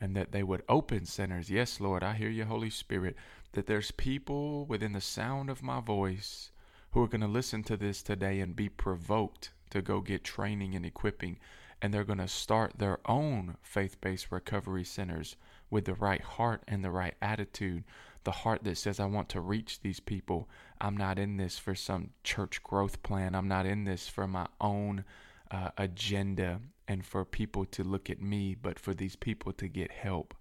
and 0.01 0.15
that 0.15 0.31
they 0.31 0.41
would 0.41 0.63
open 0.67 1.05
centers. 1.05 1.51
Yes, 1.51 1.79
Lord, 1.79 2.03
I 2.03 2.13
hear 2.13 2.29
you, 2.29 2.45
Holy 2.45 2.71
Spirit, 2.71 3.15
that 3.53 3.67
there's 3.67 3.91
people 3.91 4.65
within 4.65 4.93
the 4.93 5.01
sound 5.01 5.49
of 5.49 5.61
my 5.61 5.79
voice 5.79 6.51
who 6.91 7.03
are 7.03 7.07
going 7.07 7.21
to 7.21 7.27
listen 7.27 7.63
to 7.63 7.77
this 7.77 8.01
today 8.01 8.39
and 8.39 8.55
be 8.55 8.67
provoked 8.67 9.51
to 9.69 9.81
go 9.81 10.01
get 10.01 10.23
training 10.23 10.73
and 10.75 10.85
equipping. 10.85 11.37
And 11.81 11.93
they're 11.93 12.03
going 12.03 12.17
to 12.17 12.27
start 12.27 12.73
their 12.77 12.99
own 13.05 13.57
faith 13.61 14.01
based 14.01 14.31
recovery 14.31 14.83
centers 14.83 15.35
with 15.69 15.85
the 15.85 15.93
right 15.93 16.21
heart 16.21 16.63
and 16.67 16.83
the 16.83 16.91
right 16.91 17.15
attitude. 17.21 17.83
The 18.23 18.31
heart 18.31 18.63
that 18.63 18.77
says, 18.77 18.99
I 18.99 19.05
want 19.05 19.29
to 19.29 19.39
reach 19.39 19.81
these 19.81 19.99
people. 19.99 20.49
I'm 20.79 20.97
not 20.97 21.17
in 21.17 21.37
this 21.37 21.57
for 21.57 21.73
some 21.73 22.09
church 22.23 22.61
growth 22.63 23.01
plan. 23.03 23.35
I'm 23.35 23.47
not 23.47 23.65
in 23.65 23.83
this 23.83 24.07
for 24.07 24.27
my 24.27 24.47
own 24.59 25.05
uh, 25.49 25.69
agenda 25.77 26.59
and 26.87 27.05
for 27.05 27.23
people 27.25 27.65
to 27.65 27.83
look 27.83 28.09
at 28.09 28.21
me, 28.21 28.55
but 28.55 28.79
for 28.79 28.93
these 28.93 29.15
people 29.15 29.53
to 29.53 29.67
get 29.67 29.91
help. 29.91 30.33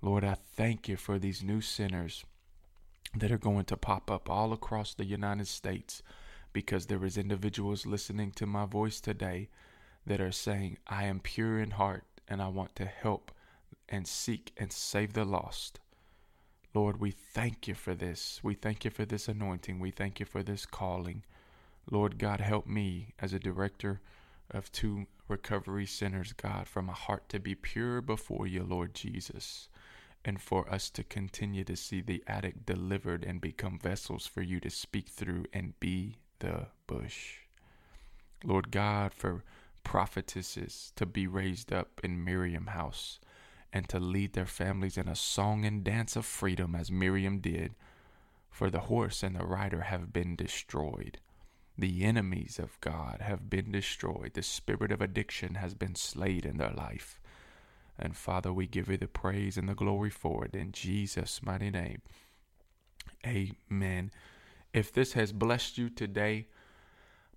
Lord, 0.00 0.24
I 0.24 0.34
thank 0.34 0.88
you 0.88 0.96
for 0.96 1.18
these 1.18 1.42
new 1.42 1.60
centers 1.60 2.24
that 3.16 3.32
are 3.32 3.38
going 3.38 3.64
to 3.66 3.76
pop 3.76 4.10
up 4.10 4.30
all 4.30 4.52
across 4.52 4.94
the 4.94 5.04
United 5.04 5.48
States 5.48 6.02
because 6.52 6.86
there 6.86 7.04
is 7.04 7.18
individuals 7.18 7.86
listening 7.86 8.30
to 8.32 8.46
my 8.46 8.66
voice 8.66 9.00
today 9.00 9.48
that 10.06 10.20
are 10.20 10.32
saying, 10.32 10.78
I 10.86 11.04
am 11.04 11.20
pure 11.20 11.60
in 11.60 11.72
heart 11.72 12.04
and 12.28 12.40
I 12.40 12.48
want 12.48 12.76
to 12.76 12.86
help 12.86 13.32
and 13.88 14.06
seek 14.06 14.52
and 14.56 14.72
save 14.72 15.14
the 15.14 15.24
lost. 15.24 15.80
Lord, 16.74 17.00
we 17.00 17.10
thank 17.10 17.66
you 17.66 17.74
for 17.74 17.94
this. 17.94 18.40
We 18.42 18.54
thank 18.54 18.84
you 18.84 18.90
for 18.90 19.04
this 19.04 19.28
anointing. 19.28 19.80
We 19.80 19.90
thank 19.90 20.20
you 20.20 20.26
for 20.26 20.42
this 20.42 20.66
calling. 20.66 21.24
Lord 21.90 22.18
God, 22.18 22.40
help 22.40 22.66
me 22.66 23.14
as 23.18 23.32
a 23.32 23.38
director 23.38 24.00
of 24.50 24.72
two 24.72 25.06
recovery 25.28 25.86
centers, 25.86 26.32
God, 26.32 26.68
from 26.68 26.88
a 26.88 26.94
heart 26.94 27.28
to 27.30 27.38
be 27.38 27.54
pure 27.54 28.00
before 28.00 28.46
you, 28.46 28.62
Lord 28.62 28.94
Jesus, 28.94 29.68
and 30.24 30.40
for 30.40 30.68
us 30.72 30.90
to 30.90 31.04
continue 31.04 31.64
to 31.64 31.76
see 31.76 32.00
the 32.00 32.24
addict 32.26 32.66
delivered 32.66 33.24
and 33.24 33.40
become 33.40 33.78
vessels 33.78 34.26
for 34.26 34.42
you 34.42 34.60
to 34.60 34.70
speak 34.70 35.08
through 35.08 35.44
and 35.52 35.78
be 35.80 36.16
the 36.38 36.66
bush. 36.86 37.36
Lord 38.44 38.70
God, 38.70 39.12
for 39.12 39.44
prophetesses 39.84 40.92
to 40.96 41.06
be 41.06 41.26
raised 41.26 41.72
up 41.72 42.00
in 42.02 42.24
Miriam 42.24 42.68
house 42.68 43.18
and 43.72 43.88
to 43.88 43.98
lead 43.98 44.32
their 44.32 44.46
families 44.46 44.96
in 44.96 45.08
a 45.08 45.14
song 45.14 45.64
and 45.64 45.84
dance 45.84 46.16
of 46.16 46.24
freedom 46.24 46.74
as 46.74 46.90
Miriam 46.90 47.38
did, 47.38 47.74
for 48.50 48.70
the 48.70 48.80
horse 48.80 49.22
and 49.22 49.36
the 49.36 49.44
rider 49.44 49.82
have 49.82 50.12
been 50.12 50.36
destroyed. 50.36 51.18
The 51.78 52.02
enemies 52.02 52.58
of 52.58 52.80
God 52.80 53.18
have 53.20 53.48
been 53.48 53.70
destroyed. 53.70 54.32
The 54.34 54.42
spirit 54.42 54.90
of 54.90 55.00
addiction 55.00 55.54
has 55.54 55.74
been 55.74 55.94
slayed 55.94 56.44
in 56.44 56.56
their 56.56 56.72
life. 56.72 57.20
And 57.96 58.16
Father, 58.16 58.52
we 58.52 58.66
give 58.66 58.88
you 58.88 58.96
the 58.96 59.06
praise 59.06 59.56
and 59.56 59.68
the 59.68 59.74
glory 59.74 60.10
for 60.10 60.44
it 60.44 60.54
in 60.54 60.72
Jesus' 60.72 61.40
mighty 61.40 61.70
name. 61.70 62.02
Amen. 63.24 64.10
If 64.72 64.92
this 64.92 65.12
has 65.12 65.32
blessed 65.32 65.78
you 65.78 65.88
today, 65.88 66.48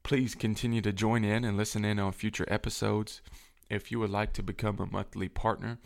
please 0.03 0.33
continue 0.33 0.81
to 0.81 0.91
join 0.91 1.23
in 1.23 1.45
and 1.45 1.55
listen 1.55 1.85
in 1.85 1.99
on 1.99 2.11
future 2.11 2.45
episodes. 2.47 3.21
If 3.69 3.91
you 3.91 3.99
would 3.99 4.09
like 4.09 4.33
to 4.33 4.43
become 4.43 4.79
a 4.79 4.85
monthly 4.85 5.29
partner 5.29 5.77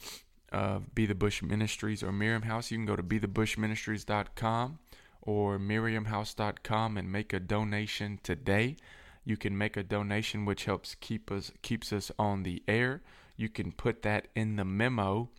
of 0.52 0.96
Be 0.96 1.06
the 1.06 1.14
Bush 1.14 1.42
Ministries 1.42 2.02
or 2.02 2.14
Miriam 2.14 2.44
House, 2.44 2.72
you 2.72 2.78
can 2.78 2.86
go 2.86 2.96
to 2.96 3.04
bethebushministries.com 3.04 4.80
or 5.26 5.58
miriamhouse.com 5.58 6.98
and 6.98 7.12
make 7.12 7.34
a 7.34 7.40
donation 7.40 8.20
today. 8.24 8.78
You 9.24 9.38
can 9.38 9.58
make 9.58 9.76
a 9.76 9.84
donation 9.84 10.46
which 10.46 10.66
helps 10.66 10.96
keep 10.96 11.32
us 11.32 11.52
keeps 11.64 11.92
us 11.92 12.12
on 12.20 12.44
the 12.44 12.64
air. 12.68 13.02
You 13.36 13.50
can 13.50 13.72
put 13.72 14.04
that 14.04 14.28
in 14.36 14.56
the 14.56 14.66
memo 14.66 15.30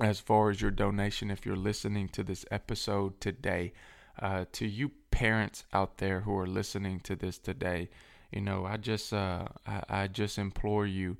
as 0.00 0.20
far 0.20 0.50
as 0.50 0.60
your 0.60 0.70
donation 0.70 1.30
if 1.30 1.46
you're 1.46 1.56
listening 1.56 2.08
to 2.10 2.22
this 2.22 2.44
episode 2.50 3.20
today. 3.20 3.72
Uh, 4.20 4.44
to 4.52 4.66
you 4.66 4.92
parents 5.10 5.64
out 5.72 5.98
there 5.98 6.20
who 6.20 6.36
are 6.36 6.46
listening 6.46 7.00
to 7.00 7.16
this 7.16 7.36
today, 7.38 7.88
you 8.30 8.40
know, 8.40 8.64
I 8.64 8.76
just 8.76 9.12
uh, 9.12 9.46
I, 9.66 9.82
I 9.88 10.06
just 10.08 10.38
implore 10.38 10.86
you, 10.86 11.16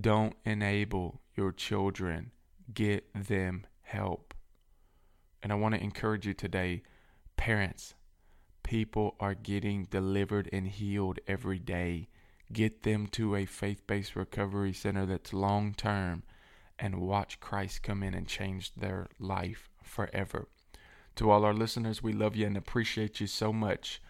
don't 0.00 0.34
enable 0.44 1.20
your 1.36 1.52
children. 1.52 2.32
Get 2.72 3.06
them 3.14 3.66
help. 3.82 4.34
And 5.42 5.52
I 5.52 5.54
want 5.56 5.74
to 5.74 5.82
encourage 5.82 6.26
you 6.26 6.34
today 6.34 6.82
Parents, 7.36 7.94
people 8.62 9.14
are 9.20 9.34
getting 9.34 9.84
delivered 9.84 10.48
and 10.52 10.66
healed 10.66 11.18
every 11.26 11.58
day. 11.58 12.08
Get 12.52 12.82
them 12.82 13.06
to 13.08 13.36
a 13.36 13.46
faith 13.46 13.86
based 13.86 14.16
recovery 14.16 14.72
center 14.72 15.06
that's 15.06 15.32
long 15.32 15.74
term 15.74 16.22
and 16.78 17.00
watch 17.00 17.40
Christ 17.40 17.82
come 17.82 18.02
in 18.02 18.14
and 18.14 18.26
change 18.26 18.74
their 18.74 19.08
life 19.18 19.68
forever. 19.82 20.48
To 21.16 21.30
all 21.30 21.44
our 21.44 21.54
listeners, 21.54 22.02
we 22.02 22.12
love 22.12 22.34
you 22.34 22.46
and 22.46 22.56
appreciate 22.56 23.20
you 23.20 23.26
so 23.26 23.52
much. 23.52 24.02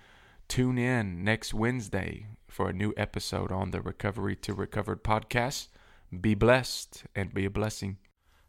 Tune 0.49 0.79
in 0.79 1.25
next 1.25 1.53
Wednesday 1.53 2.27
for 2.49 2.69
a 2.69 2.73
new 2.73 2.95
episode 2.97 3.53
on 3.53 3.71
the 3.71 3.81
Recovery 3.81 4.37
to 4.37 4.55
Recovered 4.55 5.05
podcast. 5.05 5.69
Be 6.21 6.35
blessed 6.35 7.05
and 7.15 7.35
be 7.35 7.45
a 7.45 7.51
blessing. 7.51 7.99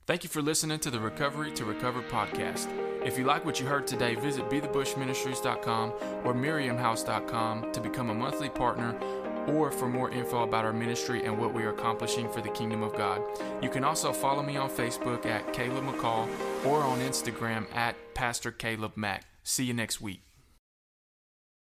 Thank 0.05 0.23
you 0.23 0.29
for 0.29 0.41
listening 0.41 0.79
to 0.79 0.91
the 0.91 0.99
Recovery 0.99 1.51
to 1.53 1.65
Recovered 1.65 2.07
podcast. 2.09 2.84
If 3.05 3.19
you 3.19 3.23
like 3.23 3.45
what 3.45 3.59
you 3.59 3.67
heard 3.67 3.85
today, 3.85 4.15
visit 4.15 4.49
bethebushministries.com 4.49 5.93
or 6.23 6.33
miriamhouse.com 6.33 7.71
to 7.71 7.79
become 7.79 8.09
a 8.09 8.13
monthly 8.15 8.49
partner 8.49 8.97
or 9.47 9.69
for 9.69 9.87
more 9.87 10.09
info 10.09 10.41
about 10.41 10.65
our 10.65 10.73
ministry 10.73 11.23
and 11.23 11.37
what 11.37 11.53
we 11.53 11.63
are 11.63 11.69
accomplishing 11.69 12.27
for 12.31 12.41
the 12.41 12.49
kingdom 12.49 12.81
of 12.81 12.95
God. 12.95 13.21
You 13.61 13.69
can 13.69 13.83
also 13.83 14.11
follow 14.11 14.41
me 14.41 14.57
on 14.57 14.71
Facebook 14.71 15.27
at 15.27 15.53
Caleb 15.53 15.85
McCall 15.85 16.27
or 16.65 16.81
on 16.81 16.97
Instagram 16.99 17.67
at 17.75 17.95
Pastor 18.15 18.51
Caleb 18.51 18.93
Mack. 18.95 19.25
See 19.43 19.65
you 19.65 19.75
next 19.75 20.01
week. 20.01 20.24